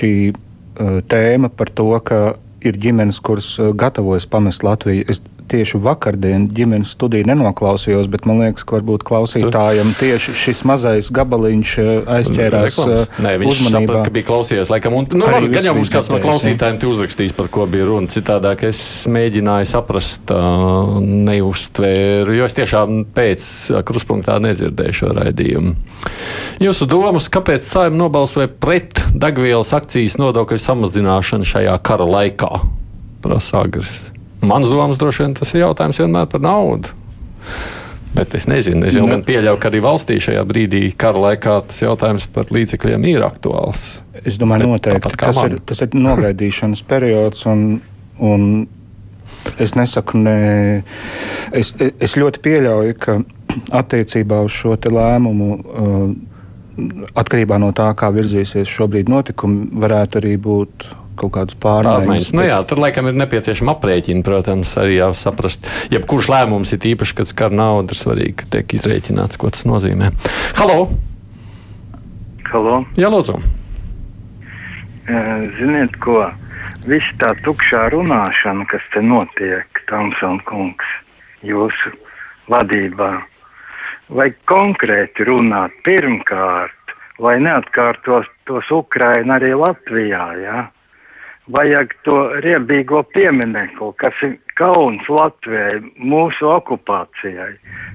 šī 0.00 0.12
uh, 0.32 1.00
tēma 1.12 1.52
par 1.52 1.72
to, 1.76 1.90
ka 2.08 2.22
ir 2.64 2.80
ģimenes, 2.80 3.20
kuras 3.24 3.52
gatavojas 3.78 4.26
pamest 4.30 4.64
Latviju. 4.64 5.04
Es 5.12 5.20
tieši 5.50 5.80
vakardien 5.82 6.46
ģimenes 6.54 6.92
studiju 6.94 7.26
nenoklausījos, 7.28 8.08
bet 8.12 8.26
man 8.28 8.42
liekas, 8.42 8.64
ka 8.68 8.78
varbūt 8.78 9.04
klausītājam 9.08 9.92
tieši 9.98 10.34
šis 10.38 10.62
mazais 10.68 11.10
gabaliņš 11.14 11.74
eh, 11.82 11.90
aizķērās 12.18 12.78
eh, 12.84 13.16
Nē, 13.24 13.34
viņš 13.42 13.62
uzmanībā. 13.64 13.80
saprata, 13.86 14.08
ka 14.08 14.14
bija 14.14 14.28
klausies 14.28 14.72
laikam. 14.72 14.98
Un, 14.98 15.08
nu, 15.12 15.28
labi, 15.28 15.50
gan 15.54 15.68
jau 15.70 15.74
mums 15.78 15.92
kāds 15.92 16.10
no 16.12 16.20
klausītājiem 16.22 16.80
uzrakstīs, 16.88 17.34
par 17.36 17.50
ko 17.52 17.66
bija 17.70 17.88
runa. 17.88 18.10
Citādāk 18.12 18.64
es 18.68 18.80
mēģināju 19.10 19.70
saprast, 19.70 20.32
uh, 20.34 20.98
neuztvēru, 21.02 22.36
jo 22.38 22.48
es 22.48 22.56
tiešām 22.58 23.02
pēc 23.16 23.48
kruspunktā 23.88 24.38
nedzirdēju 24.44 24.98
šo 25.02 25.14
raidījumu. 25.18 25.74
Jūsu 26.62 26.88
domas, 26.90 27.30
kāpēc 27.32 27.66
saima 27.68 27.98
nobalsoja 28.04 28.50
pret 28.50 29.04
degvielas 29.14 29.74
akcijas 29.76 30.18
nodokļu 30.20 30.60
samazināšanu 30.62 31.48
šajā 31.48 31.78
kara 31.86 32.08
laikā? 32.08 32.52
Prasa 33.22 33.64
Agris. 33.64 34.17
Mans 34.40 34.70
domas 34.70 35.00
droši 35.00 35.24
vien 35.24 35.34
tas 35.38 35.52
ir 35.54 35.64
jautājums 35.64 35.98
vienmēr 36.02 36.28
par 36.30 36.42
naudu. 36.44 36.94
Bet 38.14 38.34
es 38.34 38.46
nezinu, 38.48 38.86
es 38.88 38.96
jau 38.96 39.04
ne. 39.06 39.18
pieļauju, 39.26 39.58
ka 39.60 39.68
arī 39.70 39.80
valstī 39.84 40.16
šajā 40.22 40.42
brīdī, 40.48 40.80
kara 40.98 41.20
laikā, 41.26 41.58
tas 41.68 41.82
jautājums 41.84 42.26
par 42.32 42.48
līdzekļiem 42.54 43.04
ir 43.10 43.26
aktuāls. 43.26 44.00
Es 44.24 44.38
domāju, 44.40 44.64
Bet 44.64 44.72
noteikti 44.72 45.20
tas 45.20 45.36
man. 45.36 45.52
ir, 45.52 45.60
tas 45.68 45.82
ir 45.84 45.94
nogaidīšanas 45.94 46.82
periods. 46.88 47.44
Un, 47.50 47.66
un 48.24 48.48
es 49.60 49.76
nesaku, 49.78 50.22
ne, 50.24 50.38
es, 51.52 51.74
es 51.78 52.16
ļoti 52.18 52.42
pieļauju, 52.46 52.96
ka 53.02 53.20
attiecībā 53.82 54.40
uz 54.46 54.56
šo 54.56 54.78
lēmumu. 54.88 55.52
Uh, 55.58 56.08
atkarībā 57.18 57.58
no 57.58 57.72
tā, 57.74 57.88
kā 57.98 58.10
virzīsies 58.14 58.70
šobrīd 58.70 59.10
notikumi, 59.10 59.66
varētu 59.82 60.20
arī 60.20 60.36
būt 60.38 60.86
kaut 61.18 61.34
kādas 61.34 61.58
pārmaiņas. 61.60 62.32
Nu, 62.36 62.44
jā, 62.46 62.58
tur 62.68 62.80
laikam 62.82 63.10
ir 63.10 63.18
nepieciešama 63.18 63.74
aprēķina, 63.76 64.24
protams, 64.26 64.72
arī 64.80 64.98
jāsaprast. 65.00 65.68
Jebkurš 65.92 66.30
lēmums 66.32 66.74
ir 66.76 66.90
īpaši, 66.94 67.18
kad 67.18 67.30
skar 67.30 67.54
naudu, 67.54 67.94
ir 67.94 68.02
svarīgi, 68.02 68.34
ka 68.40 68.50
tiek 68.56 68.78
izreikināts, 68.78 69.40
ko 69.40 69.50
tas 69.54 69.66
nozīmē. 69.68 70.12
Halo! 70.60 70.88
Halo. 72.48 72.82
Jā, 72.96 73.10
lūdzu! 73.12 73.36
Ziniet, 75.58 75.96
ko? 76.04 76.22
Viss 76.88 77.16
tā 77.20 77.34
tukšā 77.44 77.88
runāšana, 77.92 78.64
kas 78.70 78.84
te 78.94 79.02
notiek, 79.04 79.82
Tamsons 79.88 80.44
kungs, 80.48 80.88
jūsu 81.44 81.92
vadībā, 82.48 83.10
vai 84.08 84.28
konkrēti 84.48 85.26
runāt 85.28 85.74
pirmkārt, 85.84 86.96
lai 87.20 87.36
neatkārtos 87.44 88.28
tos 88.48 88.72
Ukraina 88.72 89.36
arī 89.36 89.52
Latvijā, 89.58 90.24
jā? 90.40 90.58
Ja? 90.62 90.66
Vajag 91.52 91.92
to 92.04 92.16
riebīgo 92.44 93.02
pieminiektu, 93.14 93.92
kas 94.00 94.16
ir 94.26 94.36
kauns 94.58 95.04
Latvijai, 95.08 95.80
mūsu 95.98 96.50
okupācijai, 96.52 97.52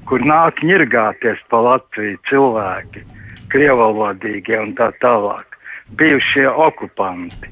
kur 0.09 0.25
nāk 0.25 0.63
ņirgāties 0.65 1.41
pa 1.51 1.61
Latviju 1.69 2.19
cilvēki, 2.29 3.05
krievalodīgie 3.53 4.59
un 4.61 4.73
tā 4.79 4.89
tālāk, 5.03 5.59
bijušie 5.99 6.47
okupanti. 6.49 7.51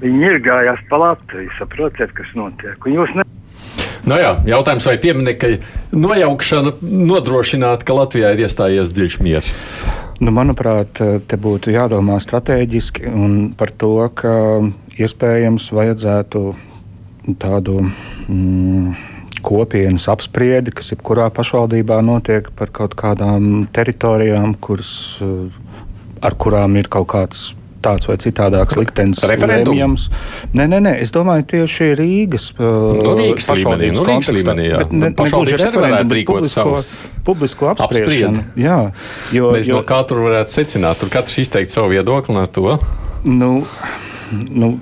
Viņi 0.00 0.24
ņirgājās 0.24 0.84
pa 0.88 1.00
Latviju, 1.04 1.52
saprotiet, 1.58 2.12
kas 2.16 2.32
notiek. 2.36 2.76
Un 2.86 3.00
jūs 3.00 3.12
ne 3.16 3.26
Nu 4.00 4.16
jā, 4.16 4.30
jautājums, 4.48 4.86
vai 4.88 4.96
pieminiekta 5.00 5.50
nojaukšana 5.92 6.72
nodrošinātu, 6.80 7.84
ka 7.84 7.96
Latvijā 7.98 8.30
ir 8.32 8.46
iestājies 8.46 8.92
dziļš 8.96 9.16
miers? 9.20 9.58
Nu, 10.24 10.32
manuprāt, 10.36 11.00
te 11.00 11.38
būtu 11.40 11.74
jādomā 11.74 12.16
strateģiski 12.22 13.12
par 13.60 13.72
to, 13.76 13.92
ka 14.16 14.32
iespējams 15.04 15.70
vajadzētu 15.76 16.42
tādu 17.40 17.78
mm, 17.84 18.94
kopienas 19.44 20.08
apspriedi, 20.12 20.74
kas 20.76 20.92
jebkurā 20.94 21.28
pašvaldībā 21.34 22.00
notiek 22.04 22.50
par 22.56 22.72
kaut 22.74 22.96
kādām 22.98 23.66
teritorijām, 23.72 24.56
kuras, 24.60 24.92
ar 26.20 26.36
kurām 26.40 26.76
ir 26.80 26.90
kaut 26.92 27.08
kāds 27.14 27.48
tāds 27.80 28.04
vai 28.08 28.16
citādāks 28.20 28.76
liktenis 28.76 29.22
lēmjams. 29.24 30.06
Nē, 30.56 30.66
nē, 30.68 30.80
nē, 30.84 30.92
es 31.04 31.14
domāju, 31.14 31.46
tieši 31.54 31.90
Rīgas 31.98 32.50
no 32.58 33.14
Rīgas 33.16 33.48
līmenī, 33.56 33.90
no 33.96 34.04
Rīgas 34.04 34.32
līmenī, 34.36 34.66
jā. 34.68 34.82
Bet 34.82 34.92
ne, 34.92 35.10
pašvaldības 35.16 35.66
arī 35.68 35.82
varētu 35.86 36.18
rīkot 36.18 36.36
publisko, 36.36 36.76
publisko 37.28 37.70
apspriešanu. 37.72 38.44
Jā, 38.60 38.78
jo, 39.36 39.54
Mēs 39.56 39.70
jo, 39.70 39.80
no 39.80 39.86
kā 39.88 40.02
tur 40.08 40.22
varētu 40.26 40.58
secināt, 40.58 41.00
tur 41.00 41.12
katrs 41.12 41.40
izteikt 41.40 41.72
savu 41.74 41.94
viedokli 41.94 42.36
no 42.36 42.44
to. 42.52 42.76
Nu, 43.24 43.52
nu, 44.30 44.72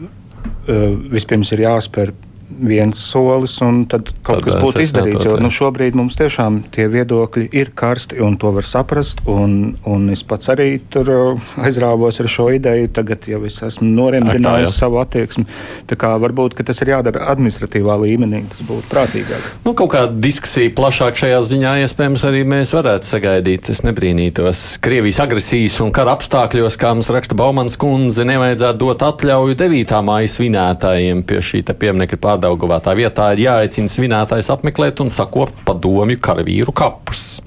vispirms 1.13 1.53
ir 1.57 1.65
jāspēr 1.65 2.13
viens 2.49 2.99
solis, 2.99 3.59
un 3.65 3.83
tad 3.91 4.09
kaut 4.25 4.41
tad 4.41 4.47
kas 4.47 4.57
būtu 4.63 4.83
izdarīts. 4.83 5.27
Jo 5.27 5.37
nu, 5.41 5.51
šobrīd 5.53 5.97
mums 5.99 6.17
tiešām 6.19 6.63
tie 6.75 6.89
viedokļi 6.91 7.49
ir 7.57 7.73
karsti, 7.77 8.19
un 8.25 8.39
to 8.41 8.53
var 8.57 8.67
saprast. 8.67 9.21
Un, 9.29 9.77
un 9.89 10.09
es 10.15 10.25
pats 10.27 10.51
arī 10.53 10.69
tur 10.93 11.11
uh, 11.13 11.51
aizrāvos 11.61 12.21
ar 12.23 12.31
šo 12.33 12.49
ideju. 12.57 12.91
Tagad 12.97 13.29
jau 13.31 13.43
es 13.49 13.59
esmu 13.65 13.91
noremdinājis 13.93 14.79
savu 14.81 15.01
attieksmi. 15.03 15.45
Tā 15.91 15.99
kā 16.01 16.15
varbūt 16.21 16.57
tas 16.69 16.83
ir 16.85 16.93
jādara 16.95 17.29
administratīvā 17.33 17.99
līmenī, 18.03 18.43
tas 18.51 18.65
būtu 18.69 18.91
prātīgāk. 18.91 19.53
Nu, 19.67 19.75
kaut 19.79 19.93
kāda 19.95 20.17
diskusija 20.25 20.73
plašāk 20.77 21.21
šajā 21.21 21.39
ziņā 21.49 21.77
iespējams 21.85 22.25
arī 22.29 22.43
mēs 22.49 22.75
varētu 22.77 23.13
sagaidīt. 23.13 23.71
Es 23.73 23.85
nebrīnītos. 23.87 24.65
Krievijas 24.85 25.21
agresijas 25.25 25.79
un 25.85 25.93
kara 25.95 26.17
apstākļos, 26.17 26.81
kā 26.81 26.95
mums 26.97 27.13
raksta 27.13 27.37
Baumans 27.39 27.79
kundze, 27.81 28.27
nevajadzētu 28.29 28.83
dot 28.83 29.05
atļauju 29.07 29.57
9. 29.59 29.97
mājas 30.09 30.39
svinētājiem 30.39 31.23
pie 31.29 31.41
šī 31.45 31.63
pieminiekta 31.69 32.17
pārdevuma. 32.21 32.38
Daugavā. 32.43 32.81
Tā 32.85 32.95
vietā 32.99 33.31
ir 33.35 33.45
jāaicina 33.47 33.93
svinētājs 33.93 34.51
apmeklēt 34.55 35.03
un 35.05 35.13
sakopt 35.15 35.61
padomju 35.69 36.21
karavīru 36.23 36.75
kapus. 36.77 37.41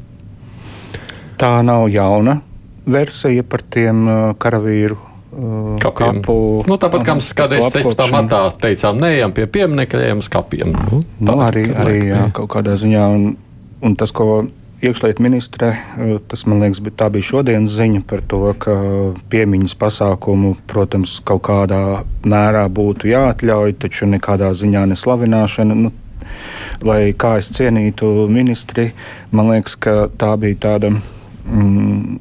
Tā 1.42 1.56
nav 1.66 1.88
jauna 1.90 2.38
versija 2.86 3.44
par 3.48 3.64
tiem 3.74 4.06
uh, 4.06 4.20
karavīru 4.42 4.98
uh, 4.98 5.78
kapiem. 5.82 6.22
Kapu, 6.22 6.38
nu, 6.70 6.78
tāpat 6.82 7.06
kā 7.08 7.16
mēs 7.18 7.32
kādreiz 7.38 7.68
16. 7.70 8.08
martā 8.14 8.42
teicām, 8.62 9.00
neejam 9.02 9.34
pie 9.36 9.48
pieminiekļiem, 9.50 10.08
ejam 10.10 10.24
uz 10.24 10.30
kapiem. 10.32 10.74
Nu, 10.76 11.04
nu, 11.22 11.38
arī, 11.46 11.68
arī 11.74 11.98
jā, 12.12 12.26
kaut 12.38 12.52
kādā 12.56 12.78
ziņā. 12.80 13.06
Un, 13.16 13.30
un 13.82 13.98
tas, 13.98 14.14
ko 14.14 14.44
iekšlietu 14.82 15.24
ministre, 15.24 15.68
eh, 15.68 16.18
tas 16.28 16.46
man 16.46 16.62
liekas, 16.62 16.82
tā 16.98 17.10
bija 17.14 17.28
šodienas 17.30 17.74
ziņa 17.78 18.02
par 18.08 18.22
to, 18.28 18.42
ka 18.60 18.74
piemiņas 19.30 19.76
pasākumu, 19.78 20.56
protams, 20.68 21.20
kaut 21.26 21.44
kādā 21.46 22.04
mērā 22.24 22.66
būtu 22.70 23.12
jāatļauj, 23.12 23.78
taču 23.78 24.10
nekādā 24.10 24.52
ziņā 24.58 24.88
neslavināšana. 24.94 25.78
Nu, 25.78 25.92
lai 26.82 27.14
kā 27.14 27.38
es 27.38 27.52
cienītu 27.54 28.28
ministri, 28.30 28.92
man 29.32 29.54
liekas, 29.54 29.76
ka 29.76 30.10
tā 30.18 30.36
bija 30.38 30.62
tāda. 30.68 30.96
Mm, 31.46 32.20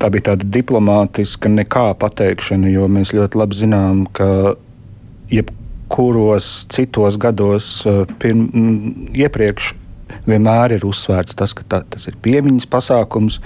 Tā 0.00 0.08
bija 0.08 0.30
tāda 0.30 0.46
diplomātiska 0.48 1.50
nekā 1.52 1.90
pateikšana, 2.00 2.70
jo 2.72 2.86
mēs 2.88 3.10
ļoti 3.12 3.36
labi 3.36 3.58
zinām, 3.58 3.98
ka 4.16 4.54
jebkuros 5.28 6.46
citos 6.72 7.18
gados 7.20 7.66
eh, 7.84 8.06
pirm, 8.16 8.46
iepriekš 9.12 9.74
vienmēr 10.28 10.78
ir 10.78 10.86
uzsvērts 10.88 11.38
tas, 11.38 11.54
ka 11.56 11.66
tā, 11.68 11.84
tas 11.90 12.08
ir 12.10 12.18
piemiņas 12.22 12.68
pasākums. 12.70 13.40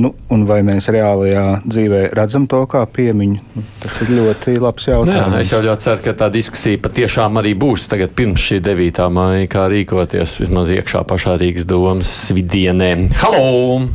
Nu, 0.00 0.12
un 0.30 0.44
vai 0.46 0.60
mēs 0.62 0.86
reālajā 0.94 1.44
dzīvē 1.66 2.02
redzam 2.14 2.44
to 2.50 2.60
kā 2.70 2.84
piemiņu? 2.94 3.40
Nu, 3.56 3.64
tas 3.82 3.96
ir 4.04 4.12
ļoti 4.20 4.54
labs 4.62 4.86
jautājums. 4.86 5.34
Jā, 5.34 5.40
es 5.42 5.50
jau 5.50 5.58
ļoti 5.64 5.86
ceru, 5.88 6.04
ka 6.04 6.14
tā 6.20 6.28
diskusija 6.32 6.80
patiešām 6.84 7.40
arī 7.42 7.56
būs 7.58 7.88
tagad 7.90 8.14
pirms 8.16 8.44
šī 8.44 8.60
9. 8.68 9.02
māja, 9.16 9.48
kā 9.50 9.66
rīkoties 9.72 10.38
vismaz 10.44 10.70
iekšā 10.76 11.02
pašā 11.10 11.34
Rīgas 11.42 11.66
domas 11.68 12.12
vidienē. 12.36 12.92
Halo! 13.24 13.90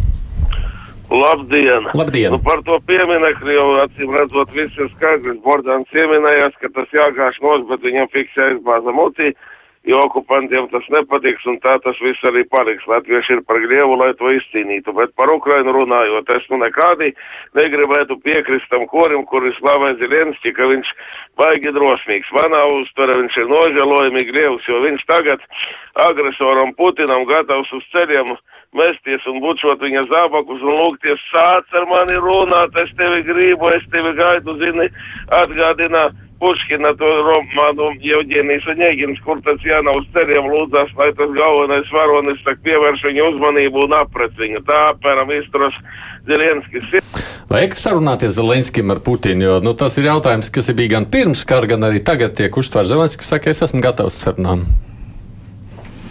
Labdien! 1.10 1.88
Labdien. 1.94 2.32
Nu, 2.34 2.40
par 2.44 2.60
to 2.68 2.80
pieminekli 2.90 3.56
jau 3.56 3.68
acīm 3.84 4.14
redzot, 4.18 4.52
viss 4.58 4.76
ir 4.82 4.90
skaidrs. 4.98 5.38
Bordāns 5.46 5.90
pieminējās, 5.94 6.58
ka 6.62 6.72
tas 6.76 6.96
jāgāž 6.96 7.38
nos, 7.46 7.68
bet 7.70 7.86
viņam 7.86 8.10
fiksē 8.14 8.50
aizbāza 8.52 8.94
mutī 8.96 9.32
jo 9.86 10.00
okupantiem 10.06 10.68
tas 10.72 10.86
nepatiks, 10.94 11.46
un 11.50 11.60
tā 11.64 11.76
tas 11.84 12.00
viss 12.02 12.28
arī 12.30 12.44
paliks. 12.50 12.88
Latvieši 12.90 13.38
ir 13.38 13.44
par 13.46 13.60
Grievu, 13.62 13.98
lai 14.00 14.12
to 14.20 14.32
izcīnītu, 14.34 14.96
bet 14.98 15.14
par 15.20 15.32
Ukrainu 15.34 15.76
runājot, 15.76 16.32
es 16.38 16.48
nu 16.50 16.60
nekādī 16.62 17.12
negribētu 17.58 18.18
piekrist 18.26 18.70
tam 18.74 18.88
korim, 18.92 19.26
kuri 19.30 19.54
slavē 19.60 19.94
Zilenski, 20.02 20.56
ka 20.58 20.70
viņš 20.72 20.92
baigi 21.42 21.74
drosmīgs. 21.76 22.34
Manā 22.40 22.64
uztvere 22.82 23.20
viņš 23.22 23.40
ir 23.44 23.52
nožēlojami 23.54 24.28
Grievs, 24.32 24.68
jo 24.70 24.82
viņš 24.88 25.08
tagad 25.12 25.46
agresoram 26.08 26.74
Putinam 26.76 27.28
gatavs 27.30 27.72
uz 27.76 27.86
ceļiem 27.94 28.34
mesties 28.76 29.24
un 29.32 29.40
bučot 29.44 29.82
viņa 29.84 30.04
zābakus 30.12 30.64
un 30.66 30.76
lūgties 30.82 31.22
sāc 31.32 31.78
ar 31.78 31.88
mani 31.92 32.18
runāt, 32.20 32.76
es 32.82 32.92
tevi 33.00 33.24
gribu, 33.28 33.70
es 33.76 33.86
tevi 33.94 34.12
gaidu, 34.18 34.58
zini, 34.60 34.90
atgādina 35.40 36.10
Puškina 36.46 36.92
to 37.00 37.08
romānu 37.26 37.88
Jevģēnijas 38.06 38.68
Oņēgins, 38.70 39.22
kur 39.26 39.40
tas 39.42 39.64
jānāk 39.66 39.98
uz 39.98 40.06
ceļiem 40.14 40.46
lūdzās, 40.52 40.92
lai 41.00 41.08
tas 41.18 41.32
galvenais 41.34 41.90
varonis 41.90 42.44
tak 42.46 42.60
pievērš 42.68 43.02
viņa 43.08 43.24
uzmanību 43.32 43.82
un 43.88 43.96
apret 43.98 44.38
viņu. 44.38 44.62
Tā 44.68 44.78
apmēram 44.92 45.34
izturas 45.34 45.80
Zelenskis. 46.30 47.02
Vajag 47.50 47.74
sarunāties 47.82 48.38
Zelenskim 48.38 48.94
ar 48.94 49.02
Putinu, 49.02 49.48
jo 49.48 49.58
nu, 49.66 49.74
tas 49.74 49.98
ir 49.98 50.12
jautājums, 50.12 50.54
kas 50.54 50.70
bija 50.78 51.00
gan 51.00 51.10
pirms 51.10 51.42
kara, 51.50 51.72
gan 51.74 51.90
arī 51.90 52.04
tagad 52.06 52.38
tiek 52.38 52.62
uztverts. 52.62 52.94
Zelenskis 52.94 53.34
saka, 53.34 53.50
es 53.50 53.66
esmu 53.66 53.82
gatavs 53.82 54.22
sarunām. 54.22 54.68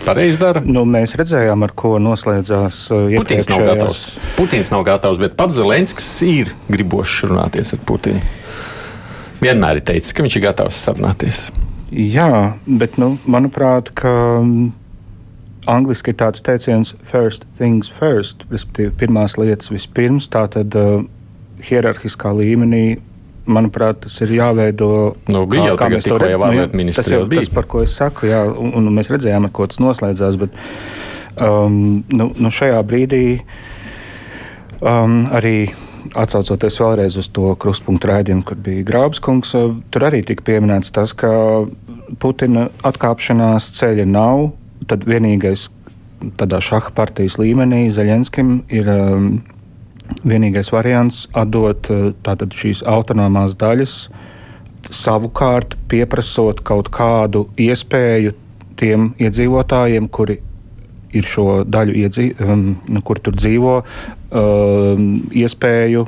Pareizi 0.03 0.43
dara. 0.43 0.61
Nu, 0.67 0.83
mēs 0.83 1.15
redzējām, 1.15 1.63
ar 1.63 1.79
ko 1.79 1.97
noslēdzās 2.03 2.87
uh, 2.91 3.07
Putins 3.23 3.55
nav 3.55 3.69
gatavs. 3.71 4.07
Putins 4.35 4.75
nav 4.75 4.83
gatavs, 4.91 5.23
bet 5.23 5.39
pats 5.39 5.63
Zelenskis 5.63 6.17
ir 6.27 6.57
gribošs 6.67 7.23
runāties 7.31 7.79
ar 7.79 7.87
Putinu 7.87 8.43
vienmēr 9.45 9.81
ir 9.81 9.87
teicis, 9.93 10.15
ka 10.17 10.25
viņš 10.25 10.39
ir 10.39 10.45
gatavs 10.49 10.81
sarunāties. 10.87 11.45
Jā, 11.95 12.57
bet 12.67 12.97
nu, 12.99 13.15
manuprāt, 13.31 13.93
ka 13.95 14.11
mm, 14.41 14.73
angliski 15.71 16.11
ir 16.15 16.19
tāds 16.21 16.43
teiciens, 16.45 16.95
first 17.11 17.47
things 17.59 17.93
first, 18.01 18.47
respektīvi, 18.51 18.95
pirmās 19.05 19.37
lietas 19.39 19.71
vispirms. 19.73 20.27
Tātad 20.33 20.75
uh, 20.81 21.05
hierarhiskā 21.65 22.33
līmenī, 22.35 22.99
manuprāt, 23.47 24.03
tas 24.07 24.17
ir 24.25 24.35
jāveido. 24.39 24.91
Nu, 25.29 25.45
bija 25.51 25.69
kā, 25.69 25.71
jau 25.71 25.79
kā 25.81 25.91
mēs 25.93 26.09
to 26.09 26.19
redzam. 26.21 26.59
Nu, 26.59 26.91
tas 26.97 27.13
jau 27.13 27.23
ir 27.27 27.33
tas, 27.37 27.53
par 27.55 27.69
ko 27.71 27.85
es 27.85 27.97
saku, 28.01 28.29
jā, 28.33 28.43
un, 28.51 28.75
un 28.81 28.91
mēs 28.97 29.13
redzējām, 29.13 29.49
ar 29.49 29.55
ko 29.55 29.69
tas 29.71 29.81
noslēdzās. 29.85 30.41
Bet, 30.41 30.59
um, 31.39 31.79
nu, 32.13 32.31
nu 32.35 32.53
šajā 32.59 32.81
brīdī 32.89 33.25
um, 34.81 35.25
arī 35.35 35.59
Atcaucoties 36.13 36.77
vēlreiz 36.81 37.17
uz 37.19 37.31
to 37.33 37.55
krustpunktu 37.61 38.11
raidījumu, 38.11 38.45
kur 38.45 38.59
bija 38.61 38.85
Grābskungs, 38.91 39.55
eh, 39.57 39.73
tur 39.91 40.05
arī 40.09 40.21
tika 40.27 40.45
pieminēts 40.45 40.93
tas, 40.93 41.15
ka 41.17 41.31
Putina 42.21 42.69
atkāpšanās 42.85 43.71
ceļa 43.79 44.05
nav. 44.07 44.53
Tad 44.87 45.07
vienīgais 45.09 45.71
tādā 46.37 46.61
šaha 46.61 46.93
partijas 46.95 47.39
līmenī 47.41 47.89
Zeļenskim 47.93 48.63
ir 48.69 48.89
um, 48.89 49.43
vienīgais 50.25 50.71
variants 50.73 51.25
atdot 51.33 51.91
uh, 51.91 52.13
tātad 52.23 52.53
šīs 52.53 52.85
autonomās 52.85 53.57
daļas, 53.57 53.95
savukārt 54.93 55.79
pieprasot 55.89 56.61
kaut 56.61 56.91
kādu 56.93 57.47
iespēju 57.57 58.35
tiem 58.77 59.15
iedzīvotājiem, 59.19 60.09
kuri 60.13 60.41
ir 61.15 61.29
šo 61.29 61.63
daļu, 61.69 61.97
iedzīv, 62.05 62.45
um, 62.45 62.67
nu, 62.91 63.05
kur 63.07 63.23
tur 63.23 63.37
dzīvo, 63.39 63.79
um, 64.35 65.09
iespēju 65.33 66.07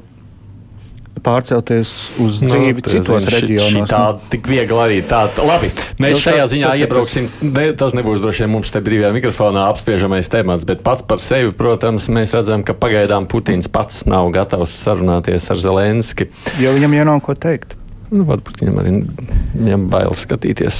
pārcelties 1.27 1.93
uz 2.23 2.41
nu, 2.45 2.51
dzīvi 2.51 2.83
nu, 2.83 2.85
citos 2.87 3.25
zin, 3.25 3.33
reģionos. 3.35 3.91
Tā 3.91 4.03
tik 4.33 4.49
viegli 4.51 4.81
arī 4.83 4.99
tā. 5.07 5.25
Labi, 5.47 5.71
mēs 6.03 6.17
nu, 6.17 6.23
šajā 6.23 6.43
tā, 6.45 6.51
ziņā 6.53 6.75
iebrauksim. 6.85 7.31
Tas... 7.33 7.49
Ne, 7.57 7.65
tas 7.79 7.97
nebūs 7.97 8.23
droši 8.25 8.45
vien 8.45 8.53
mums 8.53 8.73
te 8.75 8.83
brīvajā 8.85 9.15
mikrofonā 9.17 9.67
apspriežamais 9.73 10.31
temats, 10.33 10.69
bet 10.69 10.85
pats 10.87 11.05
par 11.07 11.23
sevi, 11.23 11.55
protams, 11.57 12.11
mēs 12.13 12.37
redzam, 12.37 12.67
ka 12.67 12.77
pagaidām 12.79 13.29
Putins 13.31 13.71
pats 13.73 14.05
nav 14.09 14.29
gatavs 14.37 14.77
sarunāties 14.85 15.51
ar 15.53 15.63
Zelenski. 15.63 16.31
Jo 16.63 16.77
viņam 16.77 17.01
jau 17.01 17.09
nav 17.11 17.25
ko 17.27 17.39
teikt. 17.47 17.77
Nu, 18.13 18.23
varbūt 18.29 18.61
viņam 18.63 18.77
arī 18.83 18.93
viņam 19.57 19.87
bail 19.91 20.13
skatīties. 20.19 20.77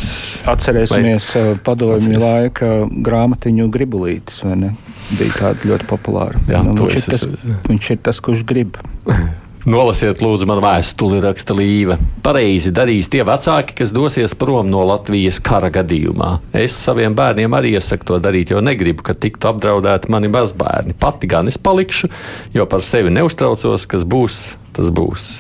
Atcerēsimies 0.51 1.31
vai... 1.35 1.43
Uh, 1.43 1.63
padomju 1.67 2.21
laika 2.23 2.69
grāmatiņu 3.09 3.67
gribulītes, 3.75 4.45
vai 4.47 4.59
ne? 4.61 4.75
Bija 5.17 5.41
tāda 5.41 5.73
ļoti 5.73 5.89
populāra. 5.91 6.39
Jā, 6.51 6.63
nu, 6.67 6.77
viņš, 6.87 7.01
ir 7.01 7.11
tas, 7.11 7.27
es... 7.27 7.51
viņš 7.67 7.91
ir 7.97 8.01
tas, 8.07 8.23
kurš 8.23 8.47
grib. 8.47 8.79
Nolasiet, 9.67 10.21
lūdzu, 10.23 10.47
man 10.47 10.61
vēstuli, 10.63 11.19
raksta 11.25 11.55
Līva. 11.59 11.97
Pareizi 12.23 12.71
darīs 12.71 13.09
tie 13.11 13.25
vecāki, 13.27 13.75
kas 13.81 13.91
dosies 13.91 14.37
prom 14.39 14.69
no 14.71 14.85
Latvijas 14.87 15.41
kara 15.43 15.73
gadījumā. 15.75 16.29
Es 16.55 16.77
saviem 16.79 17.17
bērniem 17.19 17.57
arī 17.59 17.73
iesaku 17.75 18.07
to 18.13 18.21
darīt, 18.23 18.53
jo 18.55 18.63
negribu, 18.63 19.03
ka 19.09 19.17
tiktu 19.19 19.51
apdraudēti 19.51 20.13
mani 20.15 20.31
mazbērni. 20.31 20.95
Pati 21.03 21.27
gan 21.35 21.51
es 21.51 21.59
palikšu, 21.59 22.13
jo 22.55 22.71
par 22.71 22.87
sevi 22.87 23.11
neuztraucos, 23.19 23.91
kas 23.91 24.07
būs, 24.07 24.41
tas 24.79 24.95
būs. 24.95 25.33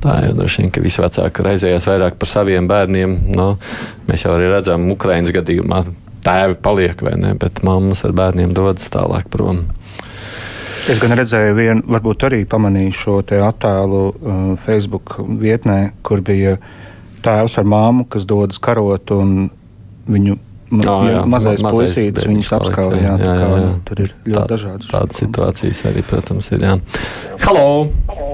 Tā 0.00 0.14
jau 0.24 0.36
droši 0.38 0.62
vien, 0.62 0.70
ka 0.72 0.82
visi 0.84 1.02
vecāki 1.02 1.44
raizējās 1.44 1.88
vairāk 1.90 2.16
par 2.20 2.28
saviem 2.30 2.68
bērniem. 2.70 3.18
No, 3.36 3.50
mēs 4.08 4.24
jau 4.24 4.32
arī 4.36 4.48
redzam, 4.48 4.88
Ukraiņas 4.94 5.34
gadījumā 5.36 5.82
tēvi 6.24 6.56
paliek 6.64 7.04
vai 7.04 7.14
ne, 7.20 7.34
bet 7.40 7.62
mammas 7.66 8.04
ar 8.08 8.14
bērniem 8.16 8.54
dodas 8.56 8.88
tālāk 8.92 9.28
prom. 9.32 9.66
Es 10.90 11.00
gan 11.02 11.12
redzēju, 11.14 11.54
vienu, 11.54 11.84
varbūt 11.92 12.24
arī 12.30 12.44
pamanīju 12.48 12.96
šo 12.96 13.16
attēlu 13.44 14.04
uh, 14.08 14.38
Facebook 14.64 15.18
vietnē, 15.40 15.92
kur 16.06 16.24
bija 16.24 16.56
tēvs 17.24 17.58
ar 17.60 17.68
māmu, 17.68 18.08
kas 18.08 18.24
dodas 18.28 18.60
karot, 18.62 19.12
un 19.12 19.50
viņu 20.10 20.38
ma 20.70 20.86
oh, 20.86 21.04
jā, 21.04 21.22
mazais, 21.28 21.62
puisītis 21.66 22.28
viņus 22.30 22.52
apskauja. 22.56 23.00
Jā, 23.02 23.14
jā, 23.20 23.36
jā, 23.36 23.52
jā. 23.60 23.70
Tur 23.90 24.04
ir 24.06 24.12
ļoti 24.24 24.38
Tā, 24.38 24.48
dažādas. 24.54 24.90
Tādas 24.94 25.22
situācijas 25.24 25.86
arī, 25.90 26.06
protams, 26.06 26.52
ir. 26.54 26.68
Jā. 26.70 26.76
Halo! 27.44 28.29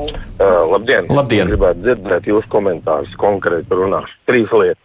Uh, 0.46 0.62
labdien! 0.70 1.06
labdien. 1.11 1.48
Gribētu 1.50 1.82
dzirdēt 1.82 2.26
jūsu 2.30 2.50
komentārus 2.52 3.14
konkrēti 3.18 3.74
runāšu. 3.74 4.12
Trīs 4.28 4.52
lietas. 4.54 4.82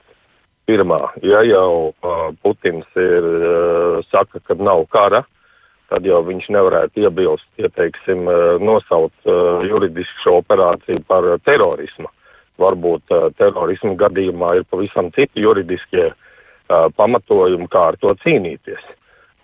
Pirmā, 0.69 0.97
ja 1.25 1.41
jau 1.43 1.91
uh, 1.91 2.29
Putins 2.41 2.87
ir, 3.01 3.25
uh, 3.25 3.97
saka, 4.13 4.39
ka 4.45 4.55
nav 4.55 4.85
kara, 4.93 5.23
tad 5.91 6.05
jau 6.07 6.21
viņš 6.23 6.47
nevarētu 6.55 7.01
iebilst, 7.03 7.47
ieteiksim, 7.59 8.23
uh, 8.29 8.61
nosaukt 8.61 9.27
uh, 9.27 9.65
juridisku 9.67 10.23
šo 10.23 10.37
operāciju 10.39 11.03
par 11.09 11.27
uh, 11.27 11.41
terorismu. 11.45 12.07
Varbūt 12.61 13.13
uh, 13.13 13.27
terorismu 13.41 13.97
gadījumā 13.99 14.53
ir 14.61 14.67
pavisam 14.71 15.09
citi 15.17 15.43
juridiskie 15.43 16.07
uh, 16.11 16.87
pamatojumi, 16.95 17.67
kā 17.73 17.89
ar 17.91 17.99
to 18.01 18.13
cīnīties. 18.23 18.85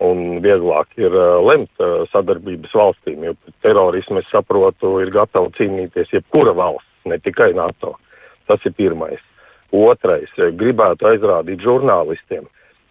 Un 0.03 0.41
vieglāk 0.43 0.91
ir 1.01 1.13
uh, 1.15 1.39
lemt 1.41 1.81
uh, 1.81 2.03
sadarbības 2.12 2.73
valstīm, 2.77 3.23
jo 3.25 3.33
terorismu, 3.65 4.21
es 4.21 4.27
saprotu, 4.29 4.99
ir 5.01 5.10
gatava 5.13 5.49
cīnīties 5.57 6.12
jebkura 6.13 6.53
valsts, 6.57 6.91
ne 7.10 7.17
tikai 7.17 7.49
NATO. 7.57 7.95
Tas 8.45 8.62
ir 8.69 8.75
pirmais. 8.77 9.23
Otrais, 9.73 10.29
gribētu 10.60 11.10
aizrādīt 11.10 11.65
žurnālistiem, 11.65 12.45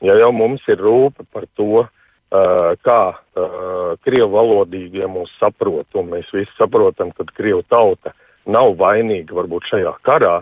ja 0.05 0.19
jau 0.19 0.33
mums 0.35 0.67
ir 0.69 0.83
rūpe 0.83 1.25
par 1.33 1.47
to, 1.55 1.87
uh, 1.87 2.75
kā 2.83 3.01
uh, 3.15 3.95
krievu 4.03 4.33
valodīgie 4.35 5.07
mūs 5.07 5.31
saprot, 5.39 5.87
un 5.95 6.11
mēs 6.11 6.29
visi 6.35 6.51
saprotam, 6.59 7.15
ka 7.15 7.29
krievu 7.39 7.63
tauta 7.71 8.13
nav 8.51 8.75
vainīga 8.83 9.35
varbūt 9.37 9.71
šajā 9.71 9.95
karā, 10.07 10.41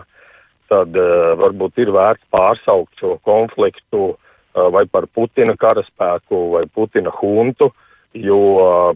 tad 0.73 0.97
uh, 0.97 1.33
varbūt 1.39 1.77
ir 1.85 1.93
vērts 1.93 2.25
pārsaukt 2.33 2.97
šo 2.99 3.19
konfliktu 3.25 4.15
vai 4.55 4.85
par 4.87 5.07
Putina 5.11 5.55
karaspēku 5.59 6.41
vai 6.55 6.63
Putina 6.73 7.11
huntu, 7.21 7.71
jo 8.15 8.39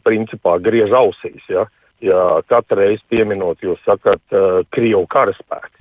principā 0.05 0.57
griež 0.63 0.93
ausīs, 0.95 1.43
ja, 1.51 1.65
ja 2.03 2.39
katru 2.47 2.79
reizi 2.79 3.03
pieminot, 3.11 3.59
jūs 3.63 3.81
sakat 3.87 4.21
uh, 4.31 4.61
Krievu 4.71 5.05
karaspēku. 5.11 5.75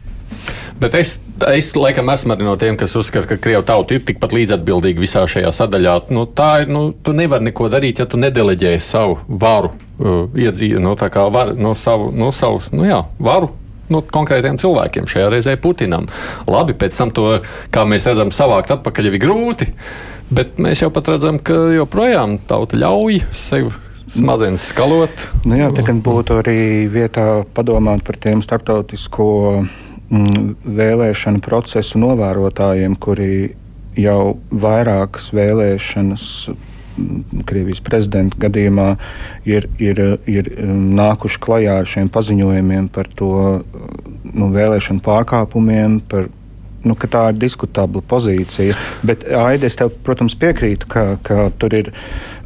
Bet 0.78 0.94
es, 0.94 1.16
es 1.50 1.72
laikam 1.74 2.10
esmu 2.12 2.36
arī 2.36 2.46
no 2.46 2.54
tiem, 2.58 2.76
kas 2.78 2.94
uzskata, 2.98 3.26
ka 3.26 3.38
Krievija 3.42 3.64
tauta 3.66 3.96
ir 3.96 4.04
tikpat 4.06 4.34
līdzatbildīga 4.36 5.02
visā 5.02 5.24
šajā 5.26 5.50
sadaļā. 5.54 5.96
Nu, 6.14 6.22
tā 6.30 6.50
ir, 6.62 6.70
nu, 6.70 6.84
tu 6.94 7.14
nevari 7.16 7.48
neko 7.48 7.66
darīt, 7.72 7.98
ja 7.98 8.06
tu 8.06 8.20
nedeleģēji 8.22 8.82
savu 8.86 9.18
varu, 9.42 9.72
uh, 9.98 10.20
iedzīvi, 10.38 10.82
no, 10.82 10.94
nu, 10.94 11.24
var, 11.34 11.54
no 11.58 11.74
savu, 11.78 12.12
no 12.14 12.30
savu, 12.34 12.62
nu 12.74 12.86
jā, 12.86 13.02
varu 13.18 13.50
nu, 13.92 14.02
konkrētiem 14.14 14.58
cilvēkiem, 14.60 15.08
šajā 15.10 15.32
reizē 15.32 15.56
Putinam. 15.60 16.08
Labi, 16.50 16.76
pēc 16.78 17.00
tam 17.00 17.12
to, 17.14 17.26
kā 17.74 17.84
mēs 17.88 18.08
redzam, 18.10 18.32
savākt 18.34 18.72
atpakaļ 18.74 19.10
ir 19.10 19.18
grūti, 19.22 19.70
bet 20.34 20.60
mēs 20.62 20.84
jau 20.84 20.92
pat 20.94 21.12
redzam, 21.14 21.40
ka 21.40 21.56
joprojām 21.76 22.38
tauta 22.48 22.78
ļauj 22.80 23.22
sev 23.36 23.72
smadzenes 24.08 24.70
skalot. 24.70 25.28
Nu 25.48 25.58
jā, 25.58 25.68
tā 25.74 25.84
gan 25.86 26.00
būtu 26.04 26.40
arī 26.40 26.60
vietā 26.92 27.44
padomāt 27.56 28.04
par 28.06 28.16
tiem 28.20 28.42
starptautisko 28.44 29.28
mm, 29.60 30.54
vēlēšanu 30.64 31.42
procesu 31.44 32.00
novērotājiem, 32.00 32.96
kuri 33.00 33.52
jau 33.98 34.38
vairākas 34.50 35.32
vēlēšanas 35.34 36.24
Krievijas 37.48 37.80
prezidenta 37.84 38.38
gadījumā 38.42 38.88
ir, 39.48 39.68
ir, 39.82 40.00
ir 40.30 40.50
nākuši 40.98 41.40
klajā 41.44 41.78
ar 41.82 41.88
šiem 41.88 42.10
paziņojumiem 42.12 42.90
par 42.94 43.10
to 43.18 43.32
nu, 44.32 44.50
vēlēšanu 44.54 45.04
pārkāpumiem, 45.04 46.00
par 46.10 46.28
nu, 46.84 46.94
tā 46.94 47.24
ir 47.32 47.40
diskutabla 47.40 48.02
pozīcija. 48.08 48.76
Bet, 49.06 49.26
Aida, 49.34 49.68
es 49.68 49.78
tev, 49.78 49.92
protams, 50.06 50.36
piekrītu, 50.38 50.88
ka, 50.90 51.04
ka 51.26 51.48
tur 51.58 51.74
ir 51.78 51.92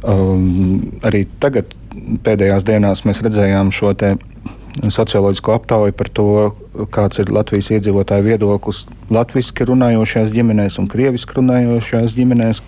um, 0.01 0.81
arī 1.05 1.25
tagad, 1.43 1.73
pēdējās 2.25 2.65
dienās, 2.67 3.05
mēs 3.07 3.21
redzējām 3.25 3.71
šo 3.73 3.93
socioloģisko 4.89 5.53
aptauju 5.53 5.93
par 5.97 6.09
to, 6.09 6.29
kāds 6.93 7.21
ir 7.21 7.31
Latvijas 7.33 7.71
iedzīvotāju 7.75 8.27
viedoklis 8.27 8.83
latviešu 9.13 9.67
runājošās 9.69 10.31
ģimenēs 10.33 10.79
un 10.81 10.87
krievisku 10.91 11.37
runājošās 11.37 12.15
ģimenēs. 12.17 12.61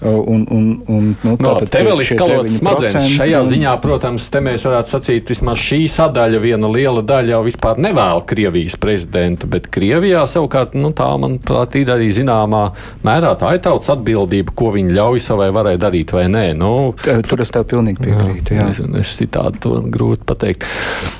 Un, 0.00 0.44
un, 0.50 0.66
un, 0.88 1.08
nu, 1.24 1.34
no, 1.40 1.54
te 1.60 1.82
vēl 1.84 2.02
ir 2.02 2.08
skalots 2.08 2.58
smadzenes. 2.60 3.08
Šajā 3.16 3.40
ziņā, 3.50 3.74
protams, 3.82 4.28
te 4.32 4.42
mēs 4.44 4.64
varētu 4.68 4.94
sacīt, 4.94 5.32
vismaz 5.34 5.60
šī 5.60 5.80
sadaļa, 5.90 6.40
viena 6.42 6.70
liela 6.70 7.02
daļa 7.06 7.34
jau 7.34 7.40
vispār 7.46 7.80
nevēl 7.82 8.24
Krievijas 8.30 8.78
prezidentu, 8.80 9.48
bet 9.50 9.68
Krievijā 9.72 10.22
savukārt, 10.30 10.76
nu, 10.78 10.92
tā, 10.96 11.08
manuprāt, 11.20 11.76
ir 11.80 11.92
arī 11.94 12.10
zināmā 12.14 12.62
mērā 13.06 13.34
tā 13.40 13.54
ir 13.56 13.64
tautas 13.64 13.92
atbildība, 13.96 14.54
ko 14.56 14.72
viņi 14.76 14.96
ļauj 14.96 15.24
savai 15.24 15.50
varai 15.54 15.76
darīt 15.80 16.14
vai 16.16 16.26
nē. 16.32 16.46
Nu, 16.60 16.72
Tur 17.00 17.44
es 17.44 17.52
tev 17.54 17.66
pilnīgi 17.70 18.04
piekrītu. 18.04 18.56
Jā, 18.56 18.68
jā. 18.68 18.70
Es, 18.72 18.80
es 19.02 19.14
citādi 19.20 19.60
to 19.62 19.76
grūti 19.92 20.26
pateikt. 20.28 20.66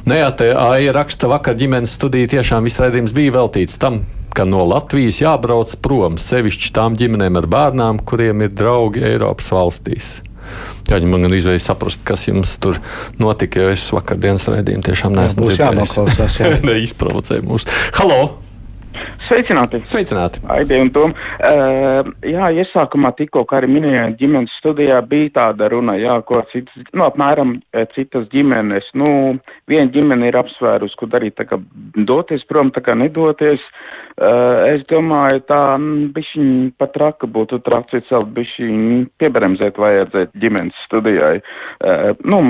Nē, 0.08 0.20
nu 0.24 0.32
te 0.36 0.50
Aija 0.60 0.94
raksta 0.96 1.28
vakar 1.30 1.58
ģimenes 1.58 1.94
studiju 1.96 2.19
brīdī 2.20 2.37
tiešām 2.37 2.66
viss 2.68 2.80
raidījums 2.80 3.14
bija 3.16 3.33
veltīts 3.33 3.78
tam, 3.80 4.02
ka 4.37 4.44
no 4.44 4.61
Latvijas 4.68 5.22
jābrauc 5.22 5.72
prom, 5.80 6.18
sevišķi 6.20 6.72
tām 6.76 6.96
ģimenēm 6.98 7.38
ar 7.40 7.46
bērnām, 7.48 8.02
kuriem 8.04 8.44
ir 8.44 8.52
draugi 8.52 9.00
Eiropas 9.00 9.48
valstīs. 9.54 10.20
Jāņem 10.90 11.14
man 11.14 11.33
izvēlēt 11.33 11.64
saprast, 11.64 12.04
kas 12.04 12.26
jums 12.28 12.59
tur 12.61 12.76
notika, 13.16 13.62
jo 13.62 13.72
es 13.72 13.87
vakardienas 13.94 14.48
raidījumu 14.52 14.85
tiešām 14.90 15.16
neesmu 15.16 15.48
dzirdējis. 15.48 16.37
Jā, 16.42 16.52
Neizprovocēju 16.68 17.48
mūs. 17.48 17.68
Halo! 17.96 18.49
Sveicināti! 19.31 19.79
Sveicināti. 19.87 20.40
Aidi 20.50 20.79
un 20.83 20.90
Tom. 20.94 21.12
Uh, 21.14 22.09
jā, 22.26 22.48
iesākumā 22.62 23.12
tikko, 23.18 23.44
kā 23.46 23.61
arī 23.61 23.68
minējāt, 23.70 24.16
ģimenes 24.18 24.57
studijā 24.59 24.98
bija 25.07 25.31
tāda 25.37 25.68
runa, 25.70 25.94
jā, 26.00 26.16
ko 26.26 26.40
citas, 26.50 26.83
nu, 26.90 27.05
apmēram 27.07 27.55
eh, 27.70 27.87
citas 27.94 28.26
ģimenes, 28.33 28.88
nu, 28.98 29.38
viena 29.70 29.87
ģimene 29.94 30.33
ir 30.33 30.40
apsvērus, 30.40 30.96
ko 30.98 31.07
darīt, 31.12 31.37
tā 31.38 31.46
kā 31.46 31.61
doties 32.11 32.42
prom, 32.50 32.74
tā 32.74 32.83
kā 32.83 32.98
nedoties. 32.98 33.62
Uh, 34.20 34.66
es 34.74 34.83
domāju, 34.90 35.44
tā 35.48 35.62
bišķiņ 36.16 36.50
pat 36.81 36.90
traka 36.96 37.31
būtu 37.31 37.62
traks, 37.64 38.03
celt 38.11 38.35
bišķiņ 38.37 39.07
piebremzēt 39.22 39.79
vajadzēt 39.81 40.35
ģimenes 40.42 40.83
studijai. 40.88 41.38
Uh, 41.79 42.11
nu, 42.26 42.42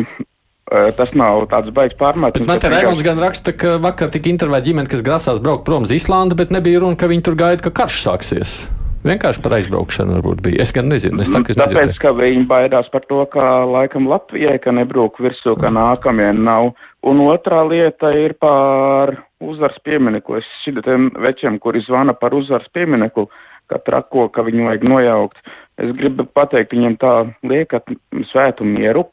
tas 0.70 1.14
nav 1.18 1.46
tāds 1.50 1.72
baigs 1.74 1.96
pārmets. 1.98 2.42
Man 2.46 2.60
te 2.62 2.70
Raimunds 2.70 3.04
gan 3.06 3.18
raksta, 3.22 3.54
ka 3.56 3.78
vakar 3.82 4.12
tika 4.14 4.30
intervēta 4.30 4.70
ģimene, 4.70 4.90
kas 4.90 5.02
grasās 5.06 5.40
braukt 5.42 5.66
prom 5.66 5.86
uz 5.88 5.94
Islandu, 5.94 6.38
bet 6.38 6.52
nebija 6.54 6.84
runa, 6.84 6.98
ka 6.98 7.10
viņi 7.10 7.26
tur 7.26 7.38
gaida, 7.38 7.64
ka 7.66 7.74
karš 7.82 8.04
sāksies. 8.06 8.60
Vienkārši 9.00 9.40
par 9.40 9.54
aizbraukšanu 9.56 10.18
varbūt 10.18 10.42
bija. 10.44 10.60
Es 10.60 10.74
gan 10.76 10.90
nezinu. 10.92 11.22
Es 11.24 11.30
tā, 11.32 11.40
es 11.48 11.56
Tāpēc, 11.56 11.88
nezinu. 11.88 12.00
ka 12.02 12.12
viņi 12.18 12.42
baidās 12.50 12.90
par 12.92 13.06
to, 13.08 13.22
ka 13.32 13.64
laikam 13.64 14.10
Latvijai, 14.10 14.58
ka 14.60 14.74
nebrūk 14.76 15.22
virsū, 15.24 15.54
ka 15.56 15.72
nākamie 15.72 16.28
nav. 16.36 16.74
Un 17.08 17.22
otrā 17.24 17.62
lieta 17.64 18.10
ir 18.12 18.34
par 18.36 19.14
uzvaras 19.40 19.80
pieminiektu. 19.88 20.36
Es 20.42 20.50
šitiem 20.66 21.08
večiem, 21.16 21.56
kuri 21.64 21.80
zvana 21.86 22.12
par 22.12 22.36
uzvaras 22.36 22.68
pieminiektu, 22.76 23.24
ka 23.72 23.80
trako, 23.86 24.28
ka 24.28 24.44
viņu 24.44 24.68
vajag 24.68 24.84
nojaukt. 24.92 25.40
Es 25.80 25.96
gribu 25.96 26.28
pateikt 26.36 26.76
viņiem 26.76 26.98
tā, 27.00 27.14
liekat 27.40 27.88
svētu 28.28 28.68
mieru 28.68 29.06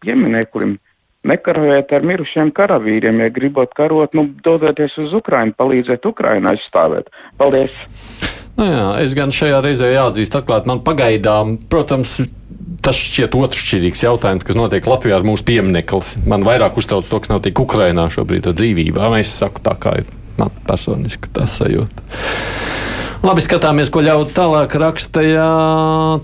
Nekarojiet 1.27 1.91
ar 1.93 2.07
mirušiem 2.07 2.53
karavīriem, 2.55 3.21
ja 3.25 3.29
gribat 3.33 3.75
karot, 3.77 4.15
nu, 4.17 4.29
dodieties 4.45 4.95
uz 5.03 5.13
Ukrainu, 5.17 5.55
palīdziet 5.59 6.05
Ukrainai 6.07 6.55
aizstāvēt. 6.55 7.11
Paldies! 7.41 7.73
Nu 8.57 8.65
jā, 8.65 8.85
es 9.03 9.13
gan 9.13 9.29
šajā 9.35 9.59
reizē 9.61 9.91
jāatzīst, 9.91 10.33
atklāt, 10.39 10.65
man 10.65 10.79
pagaidām, 10.85 11.59
protams, 11.69 12.15
tas 12.81 12.97
šķiet 12.97 13.35
otršķirīgs 13.37 14.01
jautājums, 14.07 14.45
kas 14.47 14.57
notiek 14.57 14.87
Latvijā 14.89 15.19
ar 15.19 15.25
mūsu 15.27 15.45
piemineklis. 15.45 16.15
Man 16.25 16.45
vairāk 16.47 16.79
uztrauc 16.81 17.05
to, 17.05 17.19
kas 17.21 17.29
notiek 17.29 17.59
Ukrainā 17.61 18.07
šobrīd 18.13 18.49
ar 18.49 18.57
dzīvību. 18.57 19.03
Es 19.19 19.35
saku 19.37 19.61
tā, 19.65 19.75
kā 19.77 19.99
ir 20.01 20.09
man 20.39 20.53
personiski 20.65 21.29
tas 21.35 21.59
sajūta. 21.61 22.07
Labi, 23.17 23.41
skatāmies, 23.41 23.89
ko 23.89 24.03
ļaudis 24.05 24.35
tālāk 24.37 24.75
raksta. 24.77 25.23
Jā, 25.25 25.45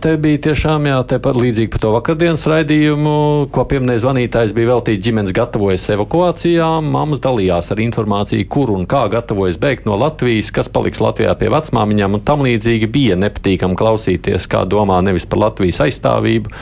te 0.03 0.11
bija 0.21 0.43
tiešām 0.45 0.85
jā, 0.85 0.99
par 1.25 1.39
līdzīgi 1.41 1.71
par 1.73 1.81
to 1.81 1.93
vakardienas 1.95 2.43
raidījumu, 2.45 3.13
ko 3.53 3.63
pieminēja 3.71 4.03
zvanītājs, 4.03 4.53
bija 4.53 4.69
veltīts 4.75 5.01
ģimenes 5.07 5.33
gatavojas 5.33 5.87
evakuācijām. 5.95 6.91
Māmas 6.93 7.23
dalījās 7.23 7.71
ar 7.73 7.81
informāciju, 7.81 8.45
kur 8.45 8.69
un 8.75 8.85
kā 8.89 9.07
gatavojas 9.09 9.57
bēgt 9.63 9.89
no 9.89 9.97
Latvijas, 9.97 10.53
kas 10.53 10.69
paliks 10.69 11.01
Latvijā 11.01 11.33
pie 11.39 11.49
vecmāmiņām, 11.55 12.19
un 12.19 12.25
tam 12.29 12.45
līdzīgi 12.45 12.91
bija 12.93 13.17
nepatīkami 13.23 13.79
klausīties, 13.79 14.45
kā 14.53 14.61
domā 14.69 15.01
nevis 15.01 15.25
par 15.25 15.41
Latvijas 15.47 15.81
aizstāvību, 15.87 16.53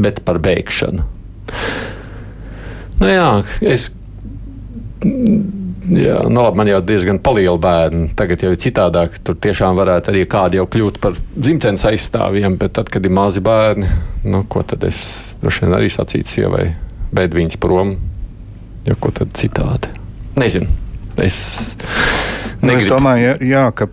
bet 0.00 0.24
par 0.24 0.40
bēgšanu. 0.40 1.04
Nu 3.04 3.12
jā, 3.12 3.30
es 3.60 3.90
Jā, 5.86 6.16
nu, 6.26 6.40
labi, 6.40 6.58
man 6.58 6.68
jau 6.70 6.80
diezgan 6.82 7.20
liela 7.36 7.58
bērna. 7.62 8.08
Tagad 8.18 8.42
jau 8.42 8.50
ir 8.54 8.58
citādāk. 8.58 9.20
Tur 9.22 9.36
tiešām 9.38 9.76
varētu 9.78 10.10
arī 10.10 10.24
kādi 10.26 10.58
jau 10.58 10.66
kļūt 10.66 10.98
par 11.02 11.14
dzimtenes 11.36 11.86
aizstāvjiem, 11.86 12.56
bet 12.58 12.74
tad, 12.78 12.90
kad 12.90 13.06
ir 13.06 13.14
mazi 13.14 13.42
bērni, 13.44 13.86
nu, 14.26 14.42
ko 14.50 14.64
tad 14.66 14.82
es 14.88 15.36
droši 15.42 15.64
vien 15.64 15.76
arī 15.78 15.90
sacītu 15.92 16.32
sievai, 16.32 16.66
bet 17.14 17.36
viņas 17.36 17.60
prom, 17.62 17.94
jo 18.88 18.98
ko 18.98 19.14
tad 19.14 19.30
citādi. 19.38 19.94
Nezinu. 20.36 20.66
Es, 21.22 21.38
nu, 22.60 22.74
es 22.74 22.90
domāju, 22.90 23.38
jā, 23.46 23.68
ka 23.72 23.86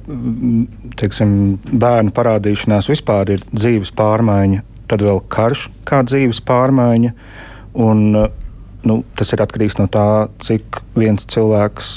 teiksim, 1.00 1.60
bērnu 1.72 2.12
parādīšanās 2.16 2.90
vispār 2.92 3.38
ir 3.38 3.46
dzīves 3.54 3.94
pārmaiņa, 3.96 4.64
tad 4.92 5.06
vēl 5.06 5.22
karš 5.32 5.70
kā 5.88 6.02
dzīves 6.10 6.42
pārmaiņa. 6.48 7.14
Un, 7.84 8.18
nu, 8.88 9.02
tas 9.18 9.32
ir 9.34 9.44
atkarīgs 9.44 9.78
no 9.80 9.88
tā, 9.92 10.28
cik 10.44 10.82
viens 11.00 11.26
cilvēks 11.30 11.94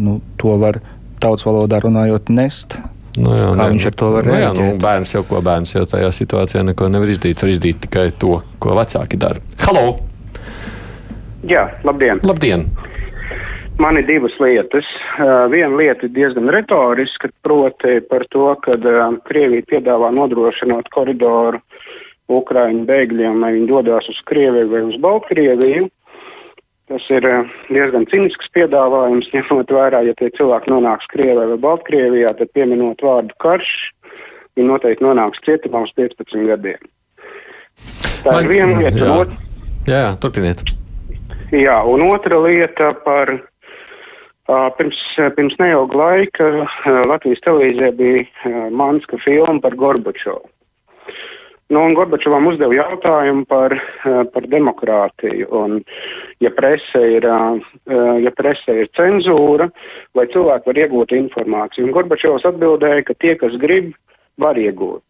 nu, 0.00 0.20
to 0.40 0.56
var 0.60 0.80
tautas 1.22 1.44
valodā 1.46 1.82
runājot 1.84 2.32
nest. 2.32 2.78
Nu 3.12 3.34
jā, 3.36 3.50
Kā 3.52 3.66
ne, 3.66 3.74
viņš 3.74 3.88
ar 3.90 3.96
to 4.00 4.08
var 4.14 4.28
nu, 4.28 4.36
jā, 4.40 4.52
nu, 4.56 4.68
bērns 4.80 5.12
jau 5.12 5.20
ko 5.28 5.42
bērns 5.44 5.74
jau 5.74 5.84
tajā 5.88 6.08
situācijā 6.16 6.62
neko 6.70 6.88
nevar 6.88 7.12
izdarīt. 7.12 7.42
Var 7.44 7.52
izdarīt 7.52 7.82
tikai 7.84 8.06
to, 8.16 8.38
ko 8.62 8.78
vecāki 8.78 9.20
dara. 9.20 9.42
Halo! 9.66 9.98
Jā, 11.48 11.66
labdien! 11.84 12.22
labdien. 12.24 12.70
Man 13.80 13.96
ir 13.98 14.06
divas 14.06 14.34
lietas. 14.40 14.86
Uh, 15.18 15.48
viena 15.52 15.74
lieta 15.76 16.06
ir 16.06 16.12
diezgan 16.14 16.48
retoriska, 16.54 17.32
proti 17.44 17.98
par 18.08 18.24
to, 18.32 18.52
ka 18.64 18.76
uh, 18.78 19.16
Krievija 19.28 19.64
piedāvā 19.68 20.12
nodrošināt 20.14 20.88
koridoru 20.94 21.60
Ukraiņu 22.30 22.86
bēgļiem, 22.88 23.40
lai 23.42 23.52
viņi 23.56 23.68
dodas 23.70 24.08
uz 24.10 24.20
Krieviju 24.28 24.70
vai 24.70 24.84
uz 24.88 24.96
Baltkrieviju. 25.02 25.88
Tas 26.90 27.04
ir 27.14 27.24
eh, 27.24 27.52
diezgan 27.72 28.06
cinisks 28.10 28.50
piedāvājums, 28.56 29.30
ņemot 29.34 29.72
vērā, 29.72 30.02
ja 30.06 30.16
tie 30.18 30.30
cilvēki 30.38 30.72
nonāks 30.72 31.08
Krievijā 31.12 31.48
vai 31.54 31.60
Baltkrievijā, 31.66 32.34
tad 32.38 32.52
pieminot 32.56 33.02
vārdu 33.04 33.36
karš, 33.42 33.70
viņi 34.58 34.68
noteikti 34.68 35.06
nonāks 35.06 35.42
cietumā 35.46 35.86
uz 35.86 35.94
15 35.98 36.50
gadiem. 36.50 36.90
Tā 38.22 38.34
Man, 38.36 38.44
ir 38.44 38.52
viena 38.52 38.78
lieta. 38.78 38.98
Jā, 39.00 39.14
ot... 39.24 39.32
jā, 39.88 40.04
turpiniet. 40.22 40.62
Jā, 41.52 41.78
un 41.88 42.04
otra 42.06 42.38
lieta 42.44 42.92
par 43.04 43.32
pirms, 44.78 45.00
pirms 45.36 45.56
neilga 45.60 45.98
laika 45.98 46.50
Latvijas 47.10 47.42
televīzijā 47.44 47.90
bija 47.96 48.68
Manska 48.72 49.18
filma 49.24 49.60
par 49.64 49.76
Gorbačovu. 49.80 50.48
Nu, 51.70 51.80
un 51.86 51.94
Gorbačovam 51.96 52.46
uzdeva 52.50 52.74
jautājumu 52.74 53.46
par, 53.48 53.72
eh, 53.72 54.24
par 54.32 54.48
demokrātiju. 54.54 55.46
Un, 55.56 55.84
ja 56.40 56.50
presē 56.50 57.02
ir, 57.16 57.24
eh, 57.24 58.22
ja 58.24 58.30
presē 58.30 58.82
ir 58.82 58.88
cenzūra, 58.98 59.70
vai 60.14 60.26
cilvēki 60.26 60.66
var 60.66 60.74
iegūt 60.74 61.16
informāciju. 61.16 61.84
Un 61.84 61.92
Gorbačovs 61.92 62.44
atbildēja, 62.44 63.04
ka 63.06 63.14
tie, 63.14 63.36
kas 63.36 63.52
grib, 63.52 63.94
var 64.38 64.54
iegūt. 64.54 65.02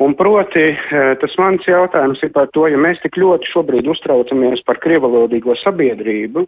Un 0.00 0.14
proti, 0.14 0.74
eh, 0.74 1.14
tas 1.20 1.36
mans 1.38 1.62
jautājums 1.64 2.22
ir 2.22 2.30
par 2.30 2.48
to, 2.52 2.66
ja 2.66 2.76
mēs 2.76 3.00
tik 3.00 3.12
ļoti 3.12 3.46
šobrīd 3.46 3.86
uztraucamies 3.86 4.64
par 4.66 4.76
krievalodīgo 4.82 5.54
sabiedrību, 5.62 6.46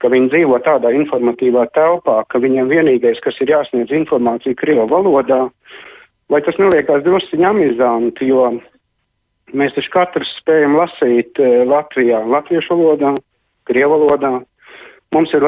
ka 0.00 0.08
viņi 0.08 0.30
dzīvo 0.32 0.58
tādā 0.64 0.90
informatīvā 0.96 1.68
telpā, 1.76 2.24
ka 2.28 2.38
viņiem 2.38 2.66
vienīgais, 2.72 3.20
kas 3.20 3.36
ir 3.40 3.48
jāsniedz 3.48 3.92
informācija 3.92 4.56
krievu 4.56 4.88
valodā, 4.88 5.50
vai 6.28 6.42
tas 6.44 6.58
neliekās 6.60 7.04
drusciņi 7.06 7.48
amizanti, 7.48 8.28
jo 8.28 8.50
Mēs 9.56 9.72
taču 9.72 9.92
katrs 9.94 10.28
spējam 10.42 10.76
lasīt 10.76 11.40
uh, 11.40 11.62
Latvijā, 11.68 12.20
latviešu 12.28 12.76
valodā, 12.76 13.14
krievu 13.68 13.96
valodā. 13.96 14.34
Mums 15.14 15.32
ir, 15.32 15.44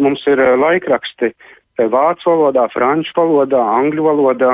mums 0.00 0.22
ir 0.24 0.40
laikraksti 0.56 1.28
vācu 1.92 2.30
valodā, 2.30 2.64
franču 2.72 3.12
valodā, 3.18 3.60
angļu 3.82 4.06
valodā. 4.06 4.52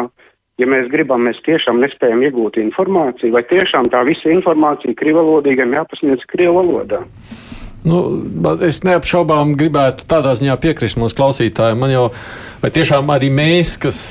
Ja 0.58 0.66
mēs 0.66 0.88
gribam, 0.90 1.22
mēs 1.28 1.38
tiešām 1.46 1.78
nespējam 1.80 2.24
iegūt 2.26 2.58
informāciju, 2.60 3.30
vai 3.34 3.44
tiešām 3.46 3.86
tā 3.94 4.02
visa 4.06 4.30
informācija 4.34 4.98
krievalodīgiem 4.98 5.78
jāpasniedz 5.78 6.26
krievu 6.34 6.58
valodā. 6.58 7.04
Nu, 7.86 8.02
es 8.66 8.82
neapšaubām 8.86 9.54
gribētu 9.58 10.06
tādā 10.10 10.34
ziņā 10.38 10.58
piekrist 10.62 10.98
mūsu 10.98 11.18
klausītājiem. 11.18 11.78
Man 11.78 11.94
jau, 11.94 12.04
vai 12.62 12.74
tiešām 12.74 13.10
arī 13.14 13.30
mēs, 13.34 13.78
kas 13.86 14.02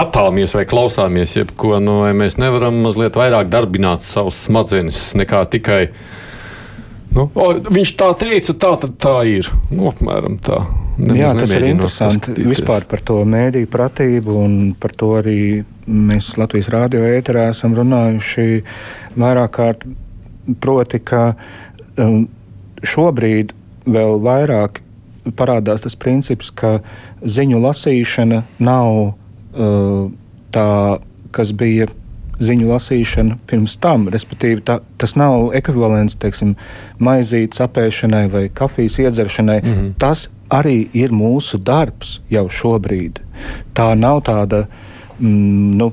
skatāmies 0.00 0.54
vai 0.56 0.64
klausāmies, 0.64 1.36
jebko, 1.36 1.78
nu, 1.82 2.00
vai 2.04 2.12
mēs 2.16 2.38
nevaram 2.40 2.80
mazliet 2.84 3.16
vairāk 3.18 3.50
darbināt 3.52 4.04
savus 4.06 4.38
smadzenes 4.46 5.12
nekā 5.18 5.44
tikai. 5.52 5.90
Nu, 7.10 7.26
o, 7.34 7.50
viņš 7.58 7.92
tā 7.98 8.12
teica, 8.16 8.54
tā 8.54 8.70
tad 8.80 8.96
tā 9.02 9.16
ir. 9.28 9.50
Nu, 9.70 9.90
apmēram 9.90 10.38
tā. 10.40 10.62
Nemaz 11.00 11.18
Jā, 11.18 11.32
tas 11.36 11.52
ir 11.56 11.66
interesanti. 11.68 12.34
Vispār 12.46 12.86
par 12.88 13.02
to 13.04 13.18
mēdīju 13.28 13.68
pratību 13.72 14.36
un 14.36 14.56
par 14.78 14.94
to 14.96 15.14
arī 15.18 15.64
mēs 15.86 16.34
Latvijas 16.38 16.70
rādio 16.72 17.02
ēterā 17.08 17.48
esam 17.50 17.74
runājuši 17.76 18.62
vairāk 19.20 19.56
kārt. 19.56 19.88
Proti, 20.60 21.00
ka 21.04 21.34
um, 22.00 22.24
šobrīd 22.86 23.52
vēl 23.90 24.20
vairāk 24.24 24.80
parādās 25.36 25.84
tas 25.84 25.98
princips, 25.98 26.48
ka 26.50 26.78
ziņu 27.20 27.60
lasīšana 27.60 28.44
nav 28.62 29.19
tā, 29.52 30.98
kas 31.34 31.52
bija 31.52 31.88
ziņu 32.40 32.68
lasīšana 32.70 33.38
pirms 33.50 33.76
tam. 33.82 34.08
Respektīvi, 34.12 34.62
tā, 34.66 34.80
tas 35.00 35.16
nav 35.20 35.50
ekvivalents 35.56 36.16
teiksim, 36.20 36.54
maizītes 37.02 37.60
apēšanai 37.64 38.26
vai 38.32 38.44
kafijas 38.48 38.98
iedzeršanai. 39.04 39.60
Mm 39.62 39.74
-hmm. 39.74 39.94
Tas 39.98 40.28
arī 40.50 40.88
ir 40.92 41.10
mūsu 41.10 41.58
darbs 41.58 42.20
jau 42.30 42.48
šobrīd. 42.48 43.20
Tā 43.74 43.94
nav 43.94 44.22
tāda. 44.26 44.66
Mm, 45.20 45.76
nu, 45.76 45.92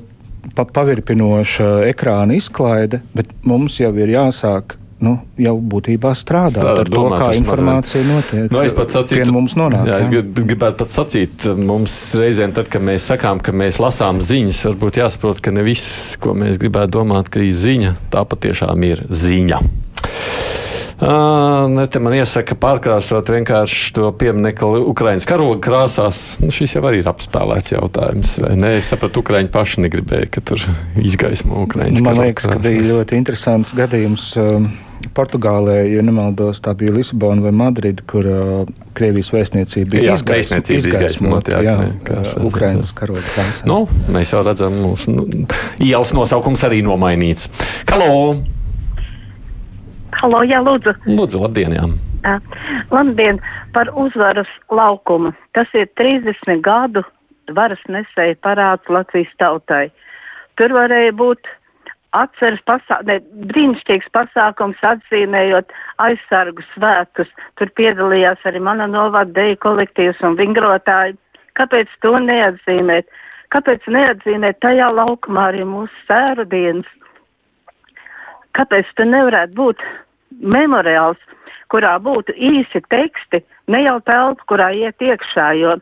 pa, 0.54 0.64
pavirpinoša 0.64 1.68
ekrāna 1.88 2.36
izklaide, 2.38 3.00
bet 3.14 3.26
mums 3.42 3.80
jau 3.80 3.92
ir 3.96 4.08
jāsāk 4.08 4.76
nu, 5.04 5.14
jau 5.38 5.54
būtībā 5.72 6.12
strādā 6.18 6.58
Strādā, 6.58 6.82
ar 6.84 6.90
to, 6.90 7.04
kā 7.12 7.30
informācija 7.38 8.02
mazliet. 8.02 8.32
notiek. 8.32 8.52
Nu, 8.54 8.62
es 8.66 8.74
pats 8.76 8.98
sacītu, 8.98 9.30
mums 9.34 9.54
nonāk. 9.58 9.86
Jā, 9.88 10.00
es 10.02 10.12
grib, 10.12 10.32
gribētu 10.38 10.82
pat 10.82 10.94
sacīt, 10.94 11.46
mums 11.58 11.94
reizēm, 12.18 12.54
tad, 12.56 12.70
kad 12.72 12.84
mēs 12.84 13.06
sakām, 13.12 13.42
ka 13.44 13.54
mēs 13.54 13.80
lasām 13.82 14.22
ziņas, 14.24 14.64
varbūt 14.72 15.00
jāsaprot, 15.02 15.42
ka 15.44 15.54
ne 15.54 15.66
viss, 15.66 16.16
ko 16.22 16.34
mēs 16.38 16.58
gribētu 16.60 16.98
domāt, 16.98 17.30
ka 17.32 17.42
ir 17.44 17.54
ziņa, 17.54 17.94
tā 18.14 18.24
patiešām 18.28 18.88
ir 18.90 19.06
ziņa. 19.06 19.62
Uh, 20.98 21.84
te 21.86 22.00
man 22.02 22.16
iesaka 22.16 22.56
pārkrāsot 22.58 23.28
vienkārši 23.30 23.92
to 23.94 24.08
pieminiektu 24.18 24.66
Ukraiņas 24.90 25.28
karoga 25.30 25.60
krāsās. 25.62 26.22
Nu, 26.42 26.50
šis 26.50 26.74
jau 26.74 26.82
arī 26.90 27.04
ir 27.04 27.10
apspēlēts 27.12 27.76
jautājums. 27.76 28.32
Nē, 28.42 28.72
es 28.80 28.90
sapratu, 28.90 29.22
Ukraiņi 29.22 29.52
paši 29.54 29.84
negribēja, 29.84 30.26
ka 30.34 30.42
tur 30.50 30.64
izgaismo 30.98 31.62
Ukraiņas. 31.68 32.02
Man 32.02 32.18
liekas, 32.18 32.50
ka 32.50 32.58
bija 32.66 32.82
ļoti 32.88 33.14
interesants 33.20 33.76
gadījums. 33.78 34.32
Uh, 34.42 34.66
Portugālē, 35.14 35.76
ja 35.92 36.02
nemaldos, 36.02 36.60
tā 36.64 36.72
bija 36.78 36.92
Lisabona 36.94 37.42
vai 37.44 37.52
Madrida, 37.54 38.02
kur 38.10 38.26
uh, 38.26 38.70
Krievijas 38.98 39.30
vēstniecība 39.34 39.92
bija 39.94 40.14
izgaismota. 40.16 40.74
Izgaismot, 40.74 41.50
jā, 41.52 41.60
jā, 41.62 41.74
jā, 42.08 42.22
Ukrainas 42.46 42.90
karoga. 42.96 43.46
Nu, 43.68 43.84
mēs 44.14 44.34
jau 44.34 44.42
redzam, 44.46 44.74
mūsu 44.82 45.14
nu, 45.14 45.26
ielas 45.84 46.10
nosaukums 46.16 46.64
arī 46.66 46.80
nomainīts. 46.86 47.46
Halo! 47.90 48.38
Halo, 50.18 50.42
jā, 50.50 50.58
lūdzu. 50.66 50.96
Lūdzu, 51.06 51.44
labdien, 51.44 51.76
jā. 51.78 51.86
Uh, 52.26 52.42
labdien, 52.90 53.38
par 53.76 53.92
uzvaras 53.94 54.50
laukumu. 54.74 55.30
Tas 55.54 55.70
ir 55.78 55.86
30 56.00 56.58
gadu 56.66 57.04
varas 57.54 57.80
nesēja 57.88 58.36
parāds 58.44 58.90
Latvijas 58.92 59.30
tautai. 59.40 59.88
Tur 60.58 60.74
varēja 60.74 61.14
būt 61.14 61.46
atceras 62.16 62.60
pasākums, 62.68 63.24
brīnišķīgs 63.52 64.10
pasākums 64.14 64.80
atzīmējot 64.86 65.72
aizsargu 66.04 66.64
svētkus. 66.72 67.30
Tur 67.60 67.72
piedalījās 67.76 68.44
arī 68.48 68.62
mana 68.64 68.88
novada 68.90 69.32
deju 69.36 69.58
kolektīvs 69.64 70.22
un 70.24 70.38
vingrotāji. 70.40 71.16
Kāpēc 71.58 71.92
to 72.02 72.14
neatzīmēt? 72.22 73.08
Kāpēc 73.52 73.86
neatzīmēt 73.88 74.60
tajā 74.64 74.88
laukumā 74.92 75.48
arī 75.52 75.64
mūsu 75.68 75.94
sēru 76.08 76.44
dienas? 76.48 76.88
Kāpēc 78.56 78.88
te 78.96 79.06
nevarētu 79.08 79.56
būt 79.56 79.84
memoriāls, 80.54 81.20
kurā 81.72 81.96
būtu 82.02 82.34
īsi 82.34 82.82
teksti, 82.92 83.42
ne 83.72 83.84
jau 83.84 83.98
telpa, 84.08 84.44
kurā 84.50 84.68
iet 84.76 85.02
iekšā, 85.04 85.52
jo 85.60 85.76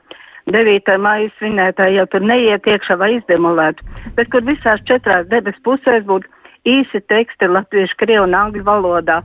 9. 0.47 0.99
maija 1.03 1.31
svinētāji 1.39 1.99
jau 1.99 2.07
tur 2.13 2.23
neiet 2.23 2.67
iekšā 2.71 2.97
vai 3.01 3.17
izdemolētu, 3.17 3.83
bet 4.15 4.31
kur 4.31 4.45
visās 4.47 4.83
četrās 4.87 5.27
debes 5.33 5.59
pusēs 5.67 6.07
būtu 6.07 6.31
īsi 6.67 7.03
teksti 7.11 7.51
latviešu, 7.51 7.99
krievu 7.99 8.29
un 8.29 8.37
angļu 8.39 8.63
valodā. 8.67 9.21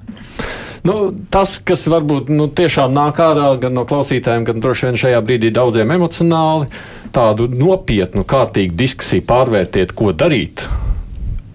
Nu, 0.82 1.12
tas, 1.30 1.60
kas 1.62 1.86
varbūt 1.94 2.32
nu, 2.34 2.48
tiešām 2.58 2.94
nāk 2.96 3.22
ārā 3.22 3.52
gan 3.62 3.76
no 3.78 3.86
klausītājiem, 3.90 4.48
gan 4.50 4.64
droši 4.64 4.88
vien 4.88 4.98
šajā 4.98 5.20
brīdī 5.26 5.52
daudziem 5.54 5.94
emocionāli, 5.94 6.72
tādu 7.14 7.46
nopietnu, 7.54 8.26
kārtīgu 8.26 8.74
diskusiju 8.82 9.28
pārvērtiet, 9.30 9.94
ko 9.94 10.16
darīt 10.18 10.66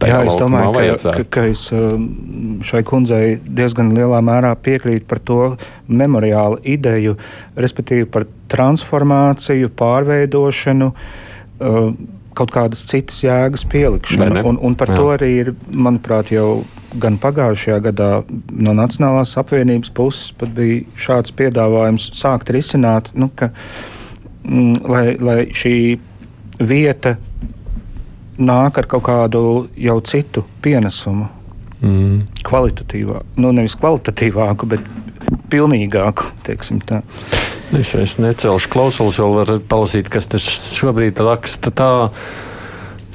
Jā, 0.05 0.19
es 0.29 0.37
domāju, 0.37 0.73
ka, 1.01 1.13
ka, 1.17 1.25
ka 1.33 1.45
es 1.49 1.63
um, 1.73 2.09
šai 2.67 2.83
kundzei 2.85 3.39
diezgan 3.41 3.95
lielā 3.97 4.21
mērā 4.25 4.53
piekrītu 4.61 5.07
par 5.09 5.23
to 5.25 5.39
memoriālu 5.89 6.61
ideju, 6.69 7.17
respektīvi 7.57 8.09
par 8.13 8.27
transformāciju, 8.53 9.73
pārveidošanu. 9.79 10.93
Uh, 11.57 11.95
kaut 12.37 12.51
kādas 12.53 12.83
citas 12.85 13.23
jēgas 13.25 13.65
pielikšanu. 13.73 14.43
Un, 14.45 14.59
un 14.61 14.75
par 14.77 14.93
Jā. 14.93 14.99
to 14.99 15.07
arī 15.15 15.31
ir, 15.41 15.53
manuprāt, 15.73 16.29
jau 16.35 16.67
gan 17.01 17.17
pagājušajā 17.21 17.79
gadā 17.89 18.11
no 18.53 18.75
Nacionālās 18.77 19.33
apvienības 19.41 19.93
puses 19.97 20.35
bija 20.57 20.83
šāds 21.01 21.33
piedāvājums 21.37 22.11
sākt 22.17 22.53
risināt, 22.55 23.09
nu, 23.17 23.31
ka, 23.37 23.51
mm, 24.45 24.85
lai, 24.85 25.07
lai 25.17 25.39
šī 25.57 25.77
vieta 26.61 27.17
nāk 28.39 28.79
ar 28.81 28.89
kaut 28.91 29.07
kādu 29.09 29.43
jau 29.81 29.97
citu 30.07 30.45
pienesumu. 30.65 31.29
Mm. 31.85 32.23
Kvalitatīvāku, 32.47 33.37
nu 33.43 33.51
nevis 33.53 33.77
kvalitatīvāku, 33.77 34.69
bet 34.71 34.87
pilnīgāku. 35.53 36.31
Es, 37.77 37.93
es 37.99 38.17
necelšu 38.23 38.71
klausulas, 38.71 39.19
vēl 39.21 39.35
varu 39.41 39.59
palasīt, 39.69 40.09
kas 40.13 40.29
tas 40.31 40.47
šobrīd 40.79 41.21
raksta. 41.27 41.73
Tā 41.75 41.91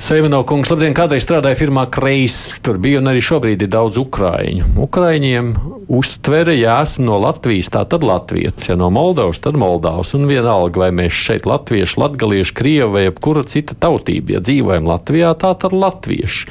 Seimano 0.02 0.40
kungs, 0.50 0.66
labdien, 0.72 0.96
kādreiz 0.98 1.22
strādāja 1.22 1.60
firmā 1.60 1.84
Kreis. 1.94 2.36
Tur 2.66 2.80
bija 2.82 2.98
un 2.98 3.12
arī 3.12 3.20
šobrīd 3.22 3.62
ir 3.62 3.70
daudz 3.70 4.00
ukrāņu. 4.02 4.72
Ukrāņiem 4.82 5.52
uztvere, 5.94 6.56
ja 6.58 6.80
esmu 6.82 7.06
no 7.06 7.20
Latvijas, 7.22 7.70
tā 7.76 7.84
tad 7.86 8.02
Latvijas, 8.02 8.66
ja 8.66 8.80
no 8.82 8.90
Moldovas, 8.90 9.38
tad 9.46 9.60
Moldavas. 9.62 10.16
Un 10.18 10.26
vienalga, 10.26 10.88
vai 10.88 10.90
mēs 11.04 11.14
šeit 11.14 11.46
latvieši, 11.46 12.00
latgalieši, 12.02 12.58
krievi 12.58 12.90
vai 12.96 13.06
jebkura 13.06 13.46
cita 13.46 13.78
tautība, 13.78 14.40
ja 14.40 14.42
dzīvojam 14.42 14.90
Latvijā, 14.90 15.36
tā 15.38 15.54
tad 15.62 15.78
latvieši. 15.78 16.50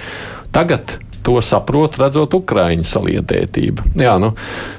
Tagad 0.54 1.00
to 1.26 1.36
saprot, 1.44 1.98
redzot 2.00 2.34
Ukrāņu 2.36 2.86
saliedētību. 2.88 3.92
Jā, 4.00 4.16
nu, 4.22 4.32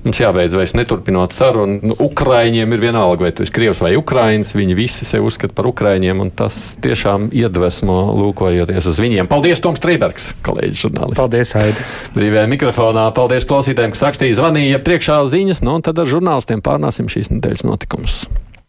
mums 0.05 0.21
jābeidz 0.21 0.55
vairs 0.57 0.75
neturpinot 0.77 1.35
sarunu. 1.35 1.79
Nu, 1.91 1.97
Ukrāņiem 2.07 2.75
ir 2.75 2.83
vienalga, 2.83 3.27
vai 3.27 3.33
tu 3.35 3.45
esi 3.45 3.55
Krievs 3.55 3.81
vai 3.83 3.93
Ukrāņš. 3.99 4.55
Viņi 4.57 4.77
visi 4.77 5.07
sevi 5.07 5.27
uzskata 5.29 5.55
par 5.57 5.69
Ukrāņiem, 5.71 6.23
un 6.25 6.33
tas 6.35 6.75
tiešām 6.83 7.29
iedvesmo 7.35 7.97
lūkojoties 8.19 8.89
uz 8.91 9.01
viņiem. 9.01 9.29
Paldies, 9.31 9.63
Toms 9.63 9.81
Strībergs, 9.81 10.31
kolēģis 10.45 10.85
žurnālists. 10.85 11.21
Paldies, 11.21 11.55
Aidi. 11.59 11.89
Brīvajā 12.17 12.47
mikrofonā. 12.51 13.07
Paldies 13.17 13.47
klausītājiem, 13.49 13.95
kas 13.95 14.05
rakstīja, 14.09 14.39
zvanīja 14.41 14.81
priekšā 14.85 15.21
ziņas, 15.31 15.65
nu, 15.65 15.77
un 15.79 15.85
tad 15.85 16.01
ar 16.01 16.09
žurnālistiem 16.09 16.63
pārnāsim 16.65 17.11
šīs 17.11 17.33
nedēļas 17.35 17.67
notikumus. 17.69 18.23